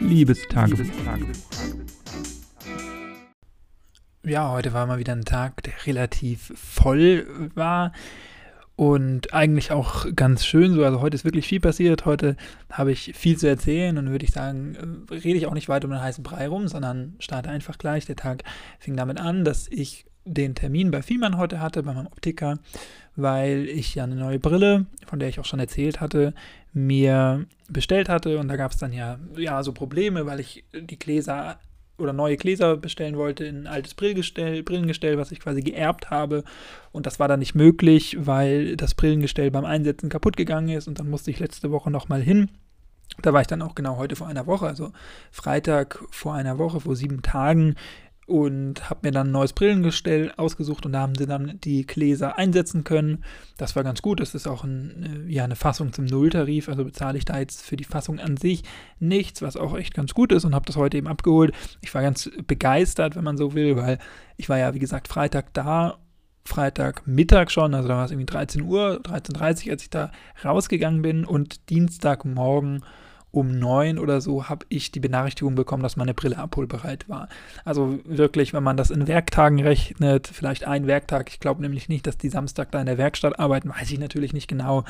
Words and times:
Liebestagebuch. 0.00 0.86
Ja, 4.24 4.50
heute 4.50 4.72
war 4.72 4.86
mal 4.86 4.98
wieder 4.98 5.12
ein 5.12 5.24
Tag, 5.24 5.62
der 5.62 5.74
relativ 5.86 6.52
voll 6.56 7.50
war 7.54 7.92
und 8.76 9.34
eigentlich 9.34 9.72
auch 9.72 10.06
ganz 10.16 10.46
schön 10.46 10.72
so. 10.72 10.82
Also 10.84 11.00
heute 11.00 11.14
ist 11.14 11.24
wirklich 11.24 11.46
viel 11.46 11.60
passiert. 11.60 12.06
Heute 12.06 12.36
habe 12.70 12.92
ich 12.92 13.12
viel 13.14 13.36
zu 13.36 13.46
erzählen 13.46 13.98
und 13.98 14.10
würde 14.10 14.24
ich 14.24 14.30
sagen, 14.30 15.06
äh, 15.10 15.14
rede 15.14 15.36
ich 15.38 15.46
auch 15.46 15.54
nicht 15.54 15.68
weiter 15.68 15.86
um 15.86 15.92
den 15.92 16.00
heißen 16.00 16.24
Brei 16.24 16.48
rum, 16.48 16.66
sondern 16.66 17.14
starte 17.18 17.50
einfach 17.50 17.76
gleich. 17.76 18.06
Der 18.06 18.16
Tag 18.16 18.42
fing 18.78 18.96
damit 18.96 19.20
an, 19.20 19.44
dass 19.44 19.68
ich 19.68 20.06
den 20.24 20.54
Termin 20.54 20.90
bei 20.90 21.02
Fiemann 21.02 21.36
heute 21.36 21.60
hatte, 21.60 21.82
bei 21.82 21.92
meinem 21.92 22.06
Optiker, 22.06 22.58
weil 23.16 23.68
ich 23.68 23.94
ja 23.94 24.04
eine 24.04 24.16
neue 24.16 24.38
Brille, 24.38 24.86
von 25.06 25.18
der 25.18 25.28
ich 25.28 25.40
auch 25.40 25.44
schon 25.44 25.60
erzählt 25.60 26.00
hatte, 26.00 26.34
mir 26.72 27.46
bestellt 27.68 28.08
hatte. 28.08 28.38
Und 28.38 28.48
da 28.48 28.56
gab 28.56 28.72
es 28.72 28.78
dann 28.78 28.92
ja, 28.92 29.18
ja 29.36 29.62
so 29.62 29.72
Probleme, 29.72 30.26
weil 30.26 30.40
ich 30.40 30.64
die 30.72 30.98
Gläser 30.98 31.58
oder 31.98 32.12
neue 32.12 32.36
Gläser 32.36 32.76
bestellen 32.76 33.16
wollte 33.16 33.44
in 33.44 33.62
ein 33.62 33.66
altes 33.66 33.94
Brillengestell, 33.94 34.62
Brillengestell, 34.62 35.18
was 35.18 35.32
ich 35.32 35.40
quasi 35.40 35.60
geerbt 35.60 36.10
habe. 36.10 36.44
Und 36.92 37.06
das 37.06 37.20
war 37.20 37.28
dann 37.28 37.40
nicht 37.40 37.54
möglich, 37.54 38.16
weil 38.18 38.76
das 38.76 38.94
Brillengestell 38.94 39.50
beim 39.50 39.64
Einsetzen 39.64 40.08
kaputt 40.08 40.36
gegangen 40.36 40.70
ist. 40.70 40.88
Und 40.88 40.98
dann 40.98 41.10
musste 41.10 41.30
ich 41.30 41.38
letzte 41.38 41.70
Woche 41.70 41.90
nochmal 41.90 42.22
hin. 42.22 42.50
Da 43.22 43.32
war 43.32 43.40
ich 43.40 43.46
dann 43.46 43.62
auch 43.62 43.74
genau 43.74 43.96
heute 43.96 44.16
vor 44.16 44.28
einer 44.28 44.46
Woche, 44.46 44.66
also 44.66 44.92
Freitag 45.30 46.02
vor 46.10 46.34
einer 46.34 46.58
Woche, 46.58 46.80
vor 46.80 46.96
sieben 46.96 47.22
Tagen 47.22 47.74
und 48.30 48.88
habe 48.88 49.00
mir 49.02 49.10
dann 49.10 49.28
ein 49.28 49.32
neues 49.32 49.52
Brillengestell 49.52 50.32
ausgesucht 50.36 50.86
und 50.86 50.92
da 50.92 51.00
haben 51.00 51.16
sie 51.16 51.26
dann 51.26 51.58
die 51.64 51.84
Gläser 51.84 52.38
einsetzen 52.38 52.84
können. 52.84 53.24
Das 53.56 53.74
war 53.74 53.82
ganz 53.82 54.02
gut. 54.02 54.20
Das 54.20 54.36
ist 54.36 54.46
auch 54.46 54.62
ein, 54.62 55.26
äh, 55.28 55.32
ja, 55.32 55.42
eine 55.42 55.56
Fassung 55.56 55.92
zum 55.92 56.04
Nulltarif, 56.04 56.68
also 56.68 56.84
bezahle 56.84 57.18
ich 57.18 57.24
da 57.24 57.40
jetzt 57.40 57.62
für 57.62 57.76
die 57.76 57.84
Fassung 57.84 58.20
an 58.20 58.36
sich 58.36 58.62
nichts, 59.00 59.42
was 59.42 59.56
auch 59.56 59.76
echt 59.76 59.94
ganz 59.94 60.14
gut 60.14 60.30
ist 60.30 60.44
und 60.44 60.54
habe 60.54 60.64
das 60.64 60.76
heute 60.76 60.96
eben 60.96 61.08
abgeholt. 61.08 61.52
Ich 61.80 61.92
war 61.92 62.02
ganz 62.02 62.30
begeistert, 62.46 63.16
wenn 63.16 63.24
man 63.24 63.36
so 63.36 63.54
will, 63.54 63.74
weil 63.76 63.98
ich 64.36 64.48
war 64.48 64.58
ja, 64.58 64.74
wie 64.74 64.78
gesagt, 64.78 65.08
Freitag 65.08 65.52
da 65.52 65.98
Freitagmittag 66.44 67.50
schon, 67.50 67.74
also 67.74 67.88
da 67.88 67.96
war 67.96 68.04
es 68.04 68.12
irgendwie 68.12 68.26
13 68.26 68.62
Uhr, 68.62 69.00
13.30 69.02 69.66
Uhr, 69.66 69.72
als 69.72 69.82
ich 69.82 69.90
da 69.90 70.12
rausgegangen 70.44 71.02
bin 71.02 71.24
und 71.24 71.68
Dienstagmorgen 71.68 72.84
um 73.32 73.58
neun 73.58 73.98
oder 73.98 74.20
so 74.20 74.48
habe 74.48 74.66
ich 74.68 74.90
die 74.90 75.00
Benachrichtigung 75.00 75.54
bekommen, 75.54 75.82
dass 75.82 75.96
meine 75.96 76.14
Brille 76.14 76.38
abholbereit 76.38 77.08
war. 77.08 77.28
Also 77.64 77.98
wirklich, 78.04 78.52
wenn 78.52 78.62
man 78.62 78.76
das 78.76 78.90
in 78.90 79.06
Werktagen 79.06 79.60
rechnet, 79.60 80.26
vielleicht 80.26 80.66
ein 80.66 80.86
Werktag, 80.86 81.30
ich 81.30 81.40
glaube 81.40 81.62
nämlich 81.62 81.88
nicht, 81.88 82.06
dass 82.06 82.18
die 82.18 82.28
Samstag 82.28 82.72
da 82.72 82.80
in 82.80 82.86
der 82.86 82.98
Werkstatt 82.98 83.38
arbeiten, 83.38 83.70
weiß 83.70 83.90
ich 83.90 83.98
natürlich 83.98 84.32
nicht 84.32 84.48
genau, 84.48 84.84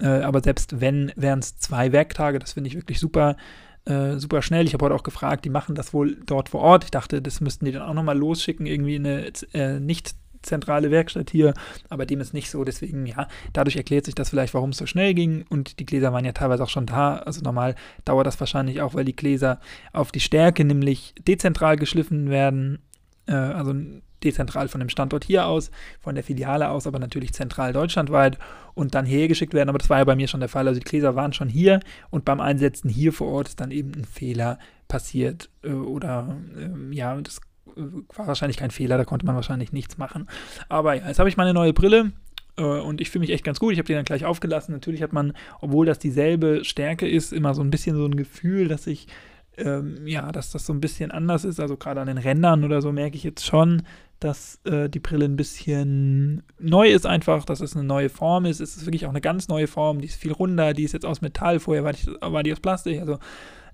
äh, 0.00 0.06
aber 0.06 0.42
selbst 0.42 0.80
wenn, 0.80 1.12
wären 1.16 1.38
es 1.38 1.56
zwei 1.56 1.92
Werktage, 1.92 2.38
das 2.38 2.52
finde 2.52 2.68
ich 2.68 2.76
wirklich 2.76 3.00
super. 3.00 3.36
Äh, 3.84 4.18
super 4.18 4.42
schnell. 4.42 4.66
Ich 4.66 4.74
habe 4.74 4.84
heute 4.84 4.96
auch 4.96 5.04
gefragt, 5.04 5.44
die 5.44 5.48
machen 5.48 5.76
das 5.76 5.94
wohl 5.94 6.16
dort 6.26 6.48
vor 6.48 6.60
Ort. 6.60 6.82
Ich 6.82 6.90
dachte, 6.90 7.22
das 7.22 7.40
müssten 7.40 7.66
die 7.66 7.70
dann 7.70 7.82
auch 7.82 7.94
nochmal 7.94 8.18
losschicken, 8.18 8.66
irgendwie 8.66 8.96
eine 8.96 9.30
äh, 9.52 9.78
nicht 9.78 10.16
zentrale 10.46 10.90
Werkstatt 10.90 11.30
hier, 11.30 11.54
aber 11.88 12.06
dem 12.06 12.20
ist 12.20 12.34
nicht 12.34 12.50
so. 12.50 12.64
Deswegen, 12.64 13.06
ja, 13.06 13.28
dadurch 13.52 13.76
erklärt 13.76 14.06
sich 14.06 14.14
das 14.14 14.30
vielleicht, 14.30 14.54
warum 14.54 14.70
es 14.70 14.78
so 14.78 14.86
schnell 14.86 15.14
ging. 15.14 15.44
Und 15.48 15.78
die 15.78 15.86
Gläser 15.86 16.12
waren 16.12 16.24
ja 16.24 16.32
teilweise 16.32 16.62
auch 16.64 16.68
schon 16.68 16.86
da. 16.86 17.16
Also 17.16 17.42
normal 17.42 17.74
dauert 18.04 18.26
das 18.26 18.40
wahrscheinlich 18.40 18.80
auch, 18.80 18.94
weil 18.94 19.04
die 19.04 19.16
Gläser 19.16 19.60
auf 19.92 20.12
die 20.12 20.20
Stärke 20.20 20.64
nämlich 20.64 21.14
dezentral 21.26 21.76
geschliffen 21.76 22.30
werden. 22.30 22.78
Äh, 23.26 23.34
also 23.34 23.74
dezentral 24.22 24.68
von 24.68 24.80
dem 24.80 24.88
Standort 24.88 25.24
hier 25.24 25.46
aus, 25.46 25.70
von 26.00 26.14
der 26.14 26.24
Filiale 26.24 26.70
aus, 26.70 26.86
aber 26.86 26.98
natürlich 26.98 27.32
zentral 27.32 27.72
deutschlandweit 27.72 28.38
und 28.74 28.94
dann 28.94 29.06
hergeschickt 29.06 29.54
werden. 29.54 29.68
Aber 29.68 29.78
das 29.78 29.90
war 29.90 29.98
ja 29.98 30.04
bei 30.04 30.16
mir 30.16 30.28
schon 30.28 30.40
der 30.40 30.48
Fall. 30.48 30.66
Also 30.66 30.80
die 30.80 30.84
Gläser 30.84 31.14
waren 31.14 31.32
schon 31.32 31.48
hier 31.48 31.80
und 32.10 32.24
beim 32.24 32.40
Einsetzen 32.40 32.88
hier 32.88 33.12
vor 33.12 33.28
Ort 33.28 33.48
ist 33.48 33.60
dann 33.60 33.70
eben 33.70 33.92
ein 33.94 34.04
Fehler 34.04 34.58
passiert 34.88 35.50
äh, 35.62 35.70
oder 35.70 36.36
äh, 36.56 36.94
ja, 36.94 37.16
das 37.20 37.40
war 37.74 38.26
wahrscheinlich 38.26 38.56
kein 38.56 38.70
Fehler, 38.70 38.96
da 38.98 39.04
konnte 39.04 39.26
man 39.26 39.34
wahrscheinlich 39.34 39.72
nichts 39.72 39.98
machen. 39.98 40.28
Aber 40.68 40.94
ja, 40.94 41.06
jetzt 41.08 41.18
habe 41.18 41.28
ich 41.28 41.36
meine 41.36 41.54
neue 41.54 41.72
Brille 41.72 42.12
äh, 42.56 42.62
und 42.62 43.00
ich 43.00 43.10
fühle 43.10 43.20
mich 43.20 43.30
echt 43.30 43.44
ganz 43.44 43.60
gut. 43.60 43.72
Ich 43.72 43.78
habe 43.78 43.86
die 43.86 43.94
dann 43.94 44.04
gleich 44.04 44.24
aufgelassen. 44.24 44.72
Natürlich 44.72 45.02
hat 45.02 45.12
man, 45.12 45.32
obwohl 45.60 45.86
das 45.86 45.98
dieselbe 45.98 46.64
Stärke 46.64 47.08
ist, 47.08 47.32
immer 47.32 47.54
so 47.54 47.62
ein 47.62 47.70
bisschen 47.70 47.96
so 47.96 48.04
ein 48.04 48.16
Gefühl, 48.16 48.68
dass 48.68 48.86
ich, 48.86 49.08
ähm, 49.56 50.06
ja, 50.06 50.32
dass 50.32 50.50
das 50.50 50.66
so 50.66 50.72
ein 50.72 50.80
bisschen 50.80 51.10
anders 51.10 51.44
ist. 51.44 51.60
Also 51.60 51.76
gerade 51.76 52.00
an 52.00 52.06
den 52.06 52.18
Rändern 52.18 52.64
oder 52.64 52.82
so 52.82 52.92
merke 52.92 53.16
ich 53.16 53.24
jetzt 53.24 53.44
schon, 53.44 53.82
dass 54.20 54.60
äh, 54.64 54.88
die 54.88 55.00
Brille 55.00 55.26
ein 55.26 55.36
bisschen 55.36 56.42
neu 56.58 56.88
ist 56.88 57.06
einfach, 57.06 57.44
dass 57.44 57.60
es 57.60 57.76
eine 57.76 57.84
neue 57.84 58.08
Form 58.08 58.46
ist. 58.46 58.60
Es 58.60 58.76
ist 58.76 58.86
wirklich 58.86 59.04
auch 59.04 59.10
eine 59.10 59.20
ganz 59.20 59.48
neue 59.48 59.66
Form, 59.66 60.00
die 60.00 60.06
ist 60.06 60.16
viel 60.16 60.32
runder, 60.32 60.72
die 60.72 60.84
ist 60.84 60.92
jetzt 60.92 61.04
aus 61.04 61.20
Metall, 61.20 61.60
vorher 61.60 61.84
war 61.84 61.92
die, 61.92 62.06
war 62.20 62.42
die 62.42 62.52
aus 62.52 62.60
Plastik. 62.60 63.00
Also 63.00 63.18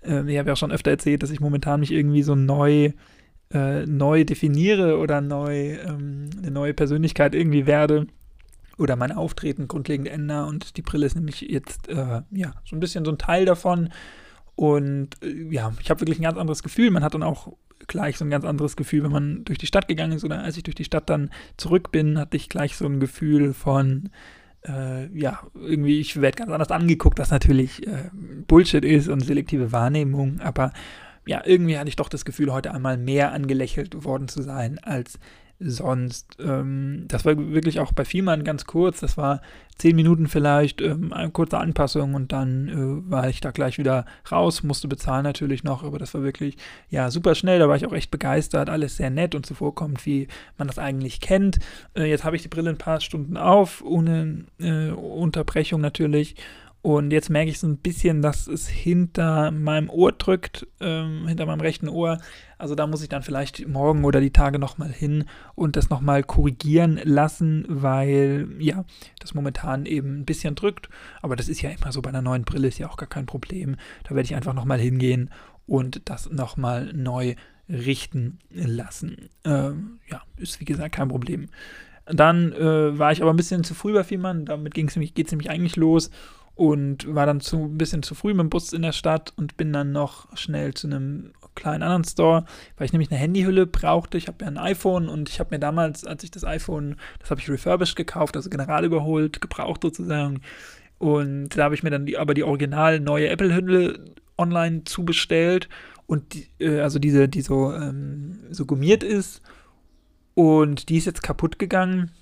äh, 0.05 0.29
ich 0.31 0.39
habe 0.39 0.49
ja 0.49 0.53
auch 0.55 0.57
schon 0.57 0.73
öfter 0.73 0.91
erzählt, 0.91 1.23
dass 1.23 1.31
ich 1.31 1.41
momentan 1.41 1.81
mich 1.81 1.93
irgendwie 1.93 2.23
so 2.23 2.35
neu 2.35 2.93
äh, 3.53 3.87
neu 3.87 4.25
definiere 4.25 4.99
oder 4.99 5.21
neu, 5.21 5.75
ähm, 5.75 6.31
eine 6.39 6.51
neue 6.51 6.75
Persönlichkeit 6.75 7.35
irgendwie 7.35 7.67
werde 7.67 8.07
oder 8.79 8.97
mein 8.97 9.13
Auftreten 9.13 9.69
grundlegend 9.69 10.09
ändere. 10.09 10.47
Und 10.47 10.77
die 10.77 10.83
Brille 10.83 11.07
ist 11.07 11.15
nämlich 11.15 11.43
jetzt 11.43 11.89
äh, 11.89 12.23
ja 12.31 12.55
so 12.65 12.77
ein 12.77 12.81
bisschen 12.81 13.05
so 13.05 13.13
ein 13.13 13.19
Teil 13.19 13.45
davon. 13.45 13.91
Und 14.55 15.23
äh, 15.23 15.49
ja, 15.51 15.73
ich 15.81 15.91
habe 15.91 16.01
wirklich 16.01 16.19
ein 16.19 16.25
ganz 16.25 16.39
anderes 16.39 16.63
Gefühl. 16.63 16.91
Man 16.91 17.05
hat 17.05 17.15
dann 17.15 17.23
auch 17.23 17.53
gleich 17.87 18.17
so 18.17 18.25
ein 18.25 18.31
ganz 18.31 18.45
anderes 18.45 18.77
Gefühl, 18.77 19.03
wenn 19.05 19.13
man 19.13 19.45
durch 19.45 19.59
die 19.59 19.67
Stadt 19.67 19.89
gegangen 19.89 20.13
ist 20.13 20.25
oder 20.25 20.43
als 20.43 20.57
ich 20.57 20.63
durch 20.63 20.75
die 20.75 20.85
Stadt 20.85 21.11
dann 21.11 21.31
zurück 21.57 21.93
bin, 21.93 22.19
hatte 22.19 22.37
ich 22.37 22.49
gleich 22.49 22.77
so 22.77 22.87
ein 22.87 23.01
Gefühl 23.01 23.53
von, 23.53 24.11
äh, 24.67 25.07
ja, 25.19 25.41
irgendwie, 25.55 26.01
ich 26.01 26.21
werde 26.21 26.39
ganz 26.39 26.53
anders 26.53 26.71
angeguckt, 26.71 27.19
was 27.19 27.31
natürlich 27.31 27.87
äh, 27.87 28.11
Bullshit 28.47 28.85
ist 28.85 29.09
und 29.09 29.21
selektive 29.21 29.73
Wahrnehmung, 29.73 30.41
aber 30.41 30.73
ja, 31.27 31.43
irgendwie 31.45 31.79
hatte 31.79 31.89
ich 31.89 31.97
doch 31.97 32.09
das 32.09 32.25
Gefühl, 32.25 32.53
heute 32.53 32.73
einmal 32.73 32.97
mehr 32.97 33.33
angelächelt 33.33 34.05
worden 34.05 34.29
zu 34.29 34.43
sein 34.43 34.79
als 34.83 35.19
sonst. 35.65 36.37
Ähm, 36.41 37.05
das 37.09 37.25
war 37.25 37.37
wirklich 37.37 37.81
auch 37.81 37.93
bei 37.93 38.05
Vielmann 38.05 38.45
ganz 38.45 38.65
kurz. 38.65 39.01
Das 39.01 39.17
war 39.17 39.41
zehn 39.79 39.97
Minuten 39.97 40.27
vielleicht, 40.29 40.81
ähm, 40.81 41.13
eine 41.13 41.31
kurze 41.31 41.59
Anpassung 41.59 42.15
und 42.15 42.33
dann 42.33 42.69
äh, 42.69 43.11
war 43.11 43.29
ich 43.29 43.41
da 43.41 43.51
gleich 43.51 43.79
wieder 43.79 44.05
raus, 44.31 44.63
musste 44.63 44.89
bezahlen 44.89 45.25
natürlich 45.25 45.65
noch, 45.65 45.83
aber 45.83 45.99
das 45.99 46.15
war 46.15 46.23
wirklich 46.23 46.57
ja 46.89 47.11
super 47.11 47.35
schnell. 47.35 47.59
Da 47.59 47.69
war 47.69 47.77
ich 47.77 47.87
auch 47.87 47.93
echt 47.93 48.11
begeistert, 48.11 48.69
alles 48.71 48.97
sehr 48.97 49.11
nett 49.11 49.35
und 49.35 49.47
zuvorkommend, 49.47 50.05
wie 50.07 50.29
man 50.59 50.69
das 50.69 50.79
eigentlich 50.79 51.21
kennt. 51.21 51.59
Äh, 51.95 52.05
jetzt 52.05 52.25
habe 52.25 52.37
ich 52.37 52.43
die 52.43 52.49
Brille 52.49 52.71
ein 52.71 52.79
paar 52.79 53.01
Stunden 53.01 53.37
auf, 53.37 53.83
ohne 53.85 54.45
äh, 54.59 54.91
Unterbrechung 54.91 55.81
natürlich 55.81 56.37
und 56.83 57.13
jetzt 57.13 57.31
merke 57.31 57.49
ich 57.49 57.61
so 57.61 57.69
ein 57.69 57.77
bisschen, 57.77 58.23
dass 58.23 58.49
es 58.49 58.67
hinter 58.67 59.53
meinem 59.53 59.89
Ohr 59.89 60.11
drückt, 60.11 60.67
ähm, 60.81 61.29
hinter 61.29 61.47
meinem 61.47 61.61
rechten 61.61 61.89
Ohr. 61.89 62.19
Also 62.59 62.75
da 62.75 62.89
muss 62.89 63.03
ich 63.03 63.09
dann 63.09 63.23
vielleicht 63.23 63.69
morgen 63.69 64.05
oder 64.05 64.21
die 64.21 64.33
Tage 64.33 64.59
nochmal 64.59 64.91
hin 64.91 65.27
und 65.55 65.77
das 65.77 65.91
nochmal 65.91 66.25
korrigieren 66.25 67.01
lassen, 67.05 67.65
weil 67.69 68.49
ja, 68.59 68.85
das 69.21 69.33
momentan 69.33 69.87
eben 69.87 70.19
ein 70.19 70.25
bisschen 70.25 70.57
drückt. 70.57 70.89
Aber 71.23 71.37
das 71.37 71.49
ist 71.49 71.63
ja 71.63 71.71
immer 71.71 71.93
so 71.93 72.03
bei 72.03 72.09
einer 72.09 72.21
neuen 72.21 72.43
Brille, 72.43 72.67
ist 72.67 72.79
ja 72.79 72.91
auch 72.91 72.97
gar 72.97 73.09
kein 73.09 73.27
Problem. 73.27 73.77
Da 74.03 74.17
werde 74.17 74.25
ich 74.25 74.35
einfach 74.35 74.55
nochmal 74.55 74.81
hingehen 74.81 75.31
und 75.67 76.03
das 76.07 76.31
nochmal 76.31 76.93
neu 76.93 77.37
richten 77.69 78.41
lassen. 78.51 79.29
Ähm, 79.45 80.01
ja, 80.11 80.23
ist 80.37 80.59
wie 80.59 80.65
gesagt 80.65 80.97
kein 80.97 81.09
Problem. 81.09 81.47
Dann 82.07 82.53
äh, 82.53 82.99
war 82.99 83.13
ich 83.13 83.23
aber 83.23 83.33
ein 83.33 83.37
bisschen 83.37 83.63
zu 83.63 83.75
früh 83.75 83.93
bei 83.95 84.03
Fiemann, 84.03 84.47
damit 84.47 84.75
geht 84.75 84.89
es 84.89 84.97
nämlich 85.31 85.49
eigentlich 85.49 85.77
los 85.77 86.11
und 86.55 87.13
war 87.15 87.27
dann 87.27 87.41
zu, 87.41 87.65
ein 87.65 87.79
bisschen 87.79 88.03
zu 88.03 88.15
früh 88.15 88.35
mit 88.35 88.41
dem 88.41 88.51
Bus 88.51 88.73
in 88.73 88.83
der 88.83 88.93
Stadt 88.93 89.33
und 89.37 89.57
bin 89.57 89.73
dann 89.73 89.93
noch 89.93 90.37
schnell 90.37 90.75
zu 90.75 90.87
einem 90.87 91.33
kleinen 91.55 91.83
anderen 91.83 92.05
Store, 92.05 92.45
weil 92.77 92.87
ich 92.87 92.93
nämlich 92.93 93.11
eine 93.11 93.21
Handyhülle 93.21 93.67
brauchte. 93.67 94.19
Ich 94.19 94.29
habe 94.29 94.45
ja 94.45 94.49
ein 94.49 94.59
iPhone 94.59 95.09
und 95.09 95.29
ich 95.29 95.41
habe 95.41 95.55
mir 95.55 95.59
damals, 95.59 96.05
als 96.05 96.25
ich 96.25 96.31
das 96.31 96.45
iPhone, 96.45 96.97
das 97.21 97.31
habe 97.31 97.41
ich 97.41 97.51
refurbished 97.51 97.97
gekauft, 97.97 98.37
also 98.37 98.51
general 98.51 98.85
überholt, 98.85 99.41
gebraucht 99.41 99.83
sozusagen. 99.83 100.41
Und 100.99 101.51
da 101.51 101.65
habe 101.65 101.75
ich 101.75 101.83
mir 101.83 101.91
dann 101.91 102.07
die, 102.07 102.17
aber 102.17 102.35
die 102.35 102.45
original 102.45 103.01
neue 103.01 103.29
Apple-Hülle 103.29 104.05
online 104.39 104.85
zubestellt 104.85 105.69
und 106.07 106.35
die, 106.35 106.49
äh, 106.59 106.81
also 106.81 106.99
diese, 106.99 107.29
die 107.29 107.43
so, 107.43 107.73
ähm, 107.73 108.41
so 108.51 108.67
gummiert 108.67 109.03
ist. 109.03 109.43
Und 110.35 110.89
die 110.89 110.97
ist 110.97 111.07
jetzt 111.07 111.23
kaputt 111.23 111.59
gegangen 111.59 112.13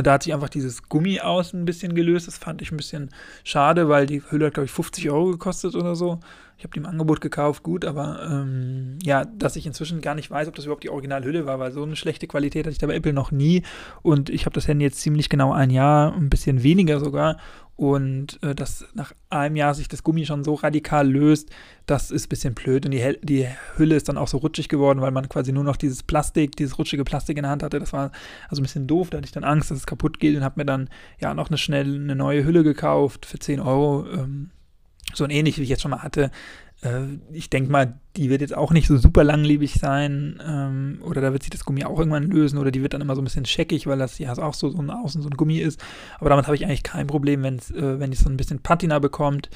da 0.00 0.12
hat 0.12 0.22
sich 0.22 0.32
einfach 0.32 0.48
dieses 0.48 0.88
Gummi 0.88 1.20
außen 1.20 1.60
ein 1.60 1.64
bisschen 1.64 1.94
gelöst. 1.94 2.28
Das 2.28 2.38
fand 2.38 2.62
ich 2.62 2.70
ein 2.70 2.76
bisschen 2.76 3.10
schade, 3.44 3.88
weil 3.88 4.06
die 4.06 4.22
Hülle 4.30 4.46
hat, 4.46 4.54
glaube 4.54 4.66
ich, 4.66 4.72
50 4.72 5.10
Euro 5.10 5.32
gekostet 5.32 5.74
oder 5.74 5.94
so. 5.94 6.20
Ich 6.62 6.64
habe 6.64 6.74
die 6.74 6.78
im 6.78 6.86
Angebot 6.86 7.20
gekauft, 7.20 7.64
gut, 7.64 7.84
aber 7.84 8.24
ähm, 8.30 8.98
ja, 9.02 9.24
dass 9.24 9.56
ich 9.56 9.66
inzwischen 9.66 10.00
gar 10.00 10.14
nicht 10.14 10.30
weiß, 10.30 10.46
ob 10.46 10.54
das 10.54 10.64
überhaupt 10.64 10.84
die 10.84 10.90
Originalhülle 10.90 11.44
war, 11.44 11.58
weil 11.58 11.72
so 11.72 11.82
eine 11.82 11.96
schlechte 11.96 12.28
Qualität 12.28 12.66
hatte 12.66 12.72
ich 12.72 12.78
da 12.78 12.86
bei 12.86 12.94
Apple 12.94 13.12
noch 13.12 13.32
nie. 13.32 13.64
Und 14.02 14.30
ich 14.30 14.46
habe 14.46 14.54
das 14.54 14.68
Handy 14.68 14.84
jetzt 14.84 15.00
ziemlich 15.00 15.28
genau 15.28 15.52
ein 15.52 15.70
Jahr, 15.70 16.14
ein 16.14 16.30
bisschen 16.30 16.62
weniger 16.62 17.00
sogar. 17.00 17.38
Und 17.76 18.40
äh, 18.42 18.54
dass 18.54 18.84
nach 18.94 19.12
einem 19.30 19.56
Jahr 19.56 19.74
sich 19.74 19.88
das 19.88 20.02
Gummi 20.02 20.26
schon 20.26 20.44
so 20.44 20.54
radikal 20.54 21.08
löst, 21.08 21.50
das 21.86 22.10
ist 22.10 22.26
ein 22.26 22.28
bisschen 22.28 22.54
blöd. 22.54 22.84
Und 22.84 22.92
die, 22.92 23.16
die 23.22 23.48
Hülle 23.76 23.96
ist 23.96 24.08
dann 24.08 24.18
auch 24.18 24.28
so 24.28 24.38
rutschig 24.38 24.68
geworden, 24.68 25.00
weil 25.00 25.10
man 25.10 25.28
quasi 25.28 25.52
nur 25.52 25.64
noch 25.64 25.76
dieses 25.76 26.02
Plastik, 26.02 26.54
dieses 26.56 26.78
rutschige 26.78 27.04
Plastik 27.04 27.38
in 27.38 27.42
der 27.42 27.50
Hand 27.50 27.62
hatte. 27.62 27.80
Das 27.80 27.92
war 27.92 28.12
also 28.48 28.60
ein 28.60 28.64
bisschen 28.64 28.86
doof. 28.86 29.10
Da 29.10 29.18
hatte 29.18 29.26
ich 29.26 29.32
dann 29.32 29.44
Angst, 29.44 29.70
dass 29.70 29.78
es 29.78 29.86
kaputt 29.86 30.20
geht 30.20 30.36
und 30.36 30.44
habe 30.44 30.60
mir 30.60 30.66
dann 30.66 30.90
ja 31.18 31.34
noch 31.34 31.48
eine 31.48 31.58
schnell 31.58 31.94
eine 31.94 32.14
neue 32.14 32.44
Hülle 32.44 32.62
gekauft 32.62 33.26
für 33.26 33.38
10 33.38 33.60
Euro. 33.60 34.06
Ähm, 34.12 34.50
so 35.14 35.24
ein 35.24 35.30
ähnlich, 35.30 35.58
wie 35.58 35.62
ich 35.62 35.68
jetzt 35.68 35.82
schon 35.82 35.90
mal 35.90 36.02
hatte. 36.02 36.30
Äh, 36.82 37.18
ich 37.32 37.50
denke 37.50 37.70
mal, 37.70 37.98
die 38.16 38.28
wird 38.28 38.40
jetzt 38.40 38.56
auch 38.56 38.72
nicht 38.72 38.86
so 38.86 38.98
super 38.98 39.24
langlebig 39.24 39.74
sein. 39.74 40.40
Ähm, 40.46 40.98
oder 41.02 41.20
da 41.20 41.32
wird 41.32 41.42
sich 41.42 41.50
das 41.50 41.64
Gummi 41.64 41.84
auch 41.84 41.98
irgendwann 41.98 42.30
lösen. 42.30 42.58
Oder 42.58 42.70
die 42.70 42.82
wird 42.82 42.94
dann 42.94 43.00
immer 43.00 43.14
so 43.14 43.22
ein 43.22 43.24
bisschen 43.24 43.46
scheckig, 43.46 43.86
weil 43.86 43.98
das 43.98 44.18
ja 44.18 44.32
auch 44.36 44.54
so, 44.54 44.70
so 44.70 44.78
ein 44.78 44.90
Außen 44.90 45.22
so 45.22 45.28
ein 45.28 45.36
Gummi 45.36 45.58
ist. 45.58 45.82
Aber 46.18 46.30
damit 46.30 46.46
habe 46.46 46.56
ich 46.56 46.66
eigentlich 46.66 46.82
kein 46.82 47.06
Problem, 47.06 47.42
wenn's, 47.42 47.70
äh, 47.70 47.98
wenn 47.98 48.12
es 48.12 48.20
so 48.20 48.28
ein 48.28 48.36
bisschen 48.36 48.60
Patina 48.60 48.98
bekommt. 48.98 49.48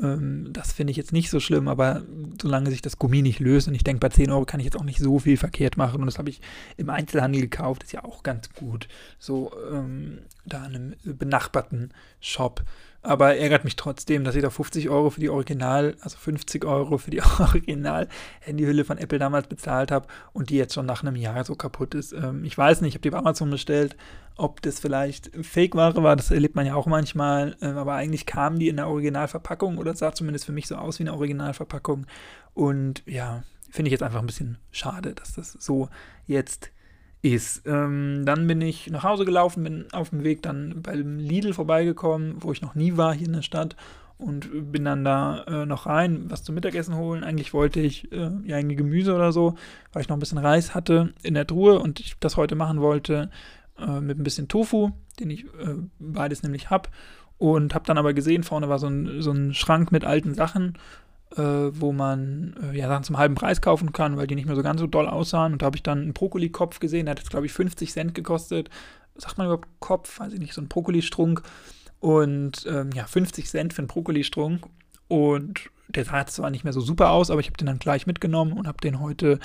Ähm, 0.00 0.48
das 0.52 0.72
finde 0.72 0.90
ich 0.92 0.96
jetzt 0.96 1.12
nicht 1.12 1.30
so 1.30 1.40
schlimm, 1.40 1.68
aber 1.68 2.02
solange 2.40 2.70
sich 2.70 2.82
das 2.82 2.98
Gummi 2.98 3.22
nicht 3.22 3.40
löst 3.40 3.68
und 3.68 3.74
ich 3.74 3.84
denke, 3.84 4.00
bei 4.00 4.08
10 4.08 4.30
Euro 4.30 4.44
kann 4.44 4.60
ich 4.60 4.64
jetzt 4.64 4.76
auch 4.76 4.84
nicht 4.84 4.98
so 4.98 5.18
viel 5.18 5.36
verkehrt 5.36 5.76
machen 5.76 6.00
und 6.00 6.06
das 6.06 6.18
habe 6.18 6.30
ich 6.30 6.40
im 6.76 6.90
Einzelhandel 6.90 7.42
gekauft, 7.42 7.82
ist 7.82 7.92
ja 7.92 8.04
auch 8.04 8.22
ganz 8.22 8.50
gut. 8.52 8.88
So 9.18 9.52
ähm, 9.72 10.18
da 10.46 10.66
in 10.66 10.74
einem 10.74 10.94
benachbarten 11.18 11.92
Shop. 12.20 12.62
Aber 13.02 13.36
ärgert 13.36 13.64
mich 13.64 13.76
trotzdem, 13.76 14.24
dass 14.24 14.34
ich 14.34 14.42
da 14.42 14.50
50 14.50 14.90
Euro 14.90 15.08
für 15.08 15.20
die 15.20 15.30
Original, 15.30 15.96
also 16.00 16.18
50 16.18 16.66
Euro 16.66 16.98
für 16.98 17.10
die 17.10 17.22
Original-Handyhülle 17.38 18.84
von 18.84 18.98
Apple 18.98 19.18
damals 19.18 19.48
bezahlt 19.48 19.90
habe 19.90 20.06
und 20.34 20.50
die 20.50 20.56
jetzt 20.56 20.74
schon 20.74 20.84
nach 20.84 21.02
einem 21.02 21.16
Jahr 21.16 21.44
so 21.44 21.54
kaputt 21.54 21.94
ist. 21.94 22.12
Ähm, 22.12 22.44
ich 22.44 22.56
weiß 22.56 22.82
nicht, 22.82 22.90
ich 22.90 22.94
habe 22.96 23.02
die 23.02 23.10
bei 23.10 23.18
Amazon 23.18 23.50
bestellt, 23.50 23.96
ob 24.36 24.60
das 24.62 24.80
vielleicht 24.80 25.30
Fake-Ware 25.34 26.02
war, 26.02 26.16
das 26.16 26.30
erlebt 26.30 26.56
man 26.56 26.66
ja 26.66 26.74
auch 26.74 26.86
manchmal, 26.86 27.56
äh, 27.62 27.66
aber 27.66 27.94
eigentlich 27.94 28.26
kamen 28.26 28.58
die 28.58 28.68
in 28.68 28.76
der 28.76 28.88
Originalverpackung 28.88 29.78
oder 29.78 29.94
sah 29.94 30.12
zumindest 30.12 30.44
für 30.44 30.52
mich 30.52 30.66
so 30.66 30.76
aus 30.76 30.98
wie 30.98 31.04
eine 31.04 31.14
Originalverpackung. 31.14 32.06
Und 32.52 33.02
ja, 33.06 33.44
finde 33.70 33.88
ich 33.88 33.92
jetzt 33.92 34.02
einfach 34.02 34.20
ein 34.20 34.26
bisschen 34.26 34.58
schade, 34.72 35.14
dass 35.14 35.34
das 35.34 35.52
so 35.52 35.88
jetzt 36.26 36.70
ist. 37.22 37.66
Ähm, 37.66 38.22
dann 38.24 38.46
bin 38.46 38.60
ich 38.60 38.90
nach 38.90 39.04
Hause 39.04 39.24
gelaufen, 39.24 39.64
bin 39.64 39.86
auf 39.92 40.10
dem 40.10 40.24
Weg 40.24 40.42
dann 40.42 40.82
beim 40.82 41.18
Lidl 41.18 41.52
vorbeigekommen, 41.52 42.36
wo 42.38 42.52
ich 42.52 42.62
noch 42.62 42.74
nie 42.74 42.96
war 42.96 43.14
hier 43.14 43.26
in 43.26 43.34
der 43.34 43.42
Stadt 43.42 43.76
und 44.20 44.72
bin 44.72 44.84
dann 44.84 45.04
da 45.04 45.44
äh, 45.44 45.66
noch 45.66 45.86
rein, 45.86 46.24
was 46.28 46.42
zum 46.42 46.54
Mittagessen 46.54 46.96
holen. 46.96 47.24
Eigentlich 47.24 47.52
wollte 47.52 47.80
ich 47.80 48.10
äh, 48.12 48.30
ja 48.44 48.58
irgendwie 48.58 48.76
Gemüse 48.76 49.14
oder 49.14 49.32
so, 49.32 49.54
weil 49.92 50.02
ich 50.02 50.08
noch 50.08 50.16
ein 50.16 50.20
bisschen 50.20 50.38
Reis 50.38 50.74
hatte 50.74 51.12
in 51.22 51.34
der 51.34 51.46
Truhe 51.46 51.78
und 51.78 52.00
ich 52.00 52.16
das 52.20 52.36
heute 52.36 52.54
machen 52.54 52.80
wollte 52.80 53.30
äh, 53.78 54.00
mit 54.00 54.18
ein 54.18 54.24
bisschen 54.24 54.48
Tofu, 54.48 54.90
den 55.18 55.30
ich 55.30 55.44
äh, 55.44 55.76
beides 55.98 56.42
nämlich 56.42 56.70
habe. 56.70 56.88
Und 57.38 57.74
habe 57.74 57.86
dann 57.86 57.96
aber 57.96 58.12
gesehen, 58.12 58.42
vorne 58.42 58.68
war 58.68 58.78
so 58.78 58.86
ein, 58.86 59.22
so 59.22 59.30
ein 59.30 59.54
Schrank 59.54 59.92
mit 59.92 60.04
alten 60.04 60.34
Sachen 60.34 60.74
wo 61.36 61.92
man 61.92 62.54
äh, 62.62 62.76
ja 62.76 62.88
Sachen 62.88 63.04
zum 63.04 63.18
halben 63.18 63.34
Preis 63.34 63.60
kaufen 63.60 63.92
kann, 63.92 64.16
weil 64.16 64.26
die 64.26 64.34
nicht 64.34 64.46
mehr 64.46 64.56
so 64.56 64.62
ganz 64.62 64.80
so 64.80 64.86
doll 64.86 65.06
aussahen. 65.06 65.52
Und 65.52 65.62
da 65.62 65.66
habe 65.66 65.76
ich 65.76 65.82
dann 65.82 66.02
einen 66.02 66.12
Brokkoli-Kopf 66.12 66.80
gesehen, 66.80 67.06
der 67.06 67.12
hat 67.12 67.20
jetzt, 67.20 67.30
glaube 67.30 67.46
ich, 67.46 67.52
50 67.52 67.92
Cent 67.92 68.14
gekostet. 68.14 68.68
Sagt 69.16 69.38
man 69.38 69.46
überhaupt 69.46 69.68
Kopf? 69.78 70.18
Weiß 70.18 70.32
ich 70.32 70.40
nicht, 70.40 70.54
so 70.54 70.60
ein 70.60 70.68
Brokkoli-Strunk. 70.68 71.42
Und 72.00 72.66
ähm, 72.68 72.90
ja, 72.94 73.04
50 73.04 73.48
Cent 73.48 73.74
für 73.74 73.80
einen 73.80 73.88
Brokkoli-Strunk. 73.88 74.66
Und 75.08 75.70
der 75.88 76.04
sah 76.04 76.20
jetzt 76.20 76.34
zwar 76.34 76.50
nicht 76.50 76.64
mehr 76.64 76.72
so 76.72 76.80
super 76.80 77.10
aus, 77.10 77.30
aber 77.30 77.40
ich 77.40 77.46
habe 77.46 77.56
den 77.56 77.66
dann 77.66 77.78
gleich 77.78 78.06
mitgenommen 78.06 78.52
und 78.52 78.66
habe 78.66 78.78
den 78.78 79.00
heute 79.00 79.38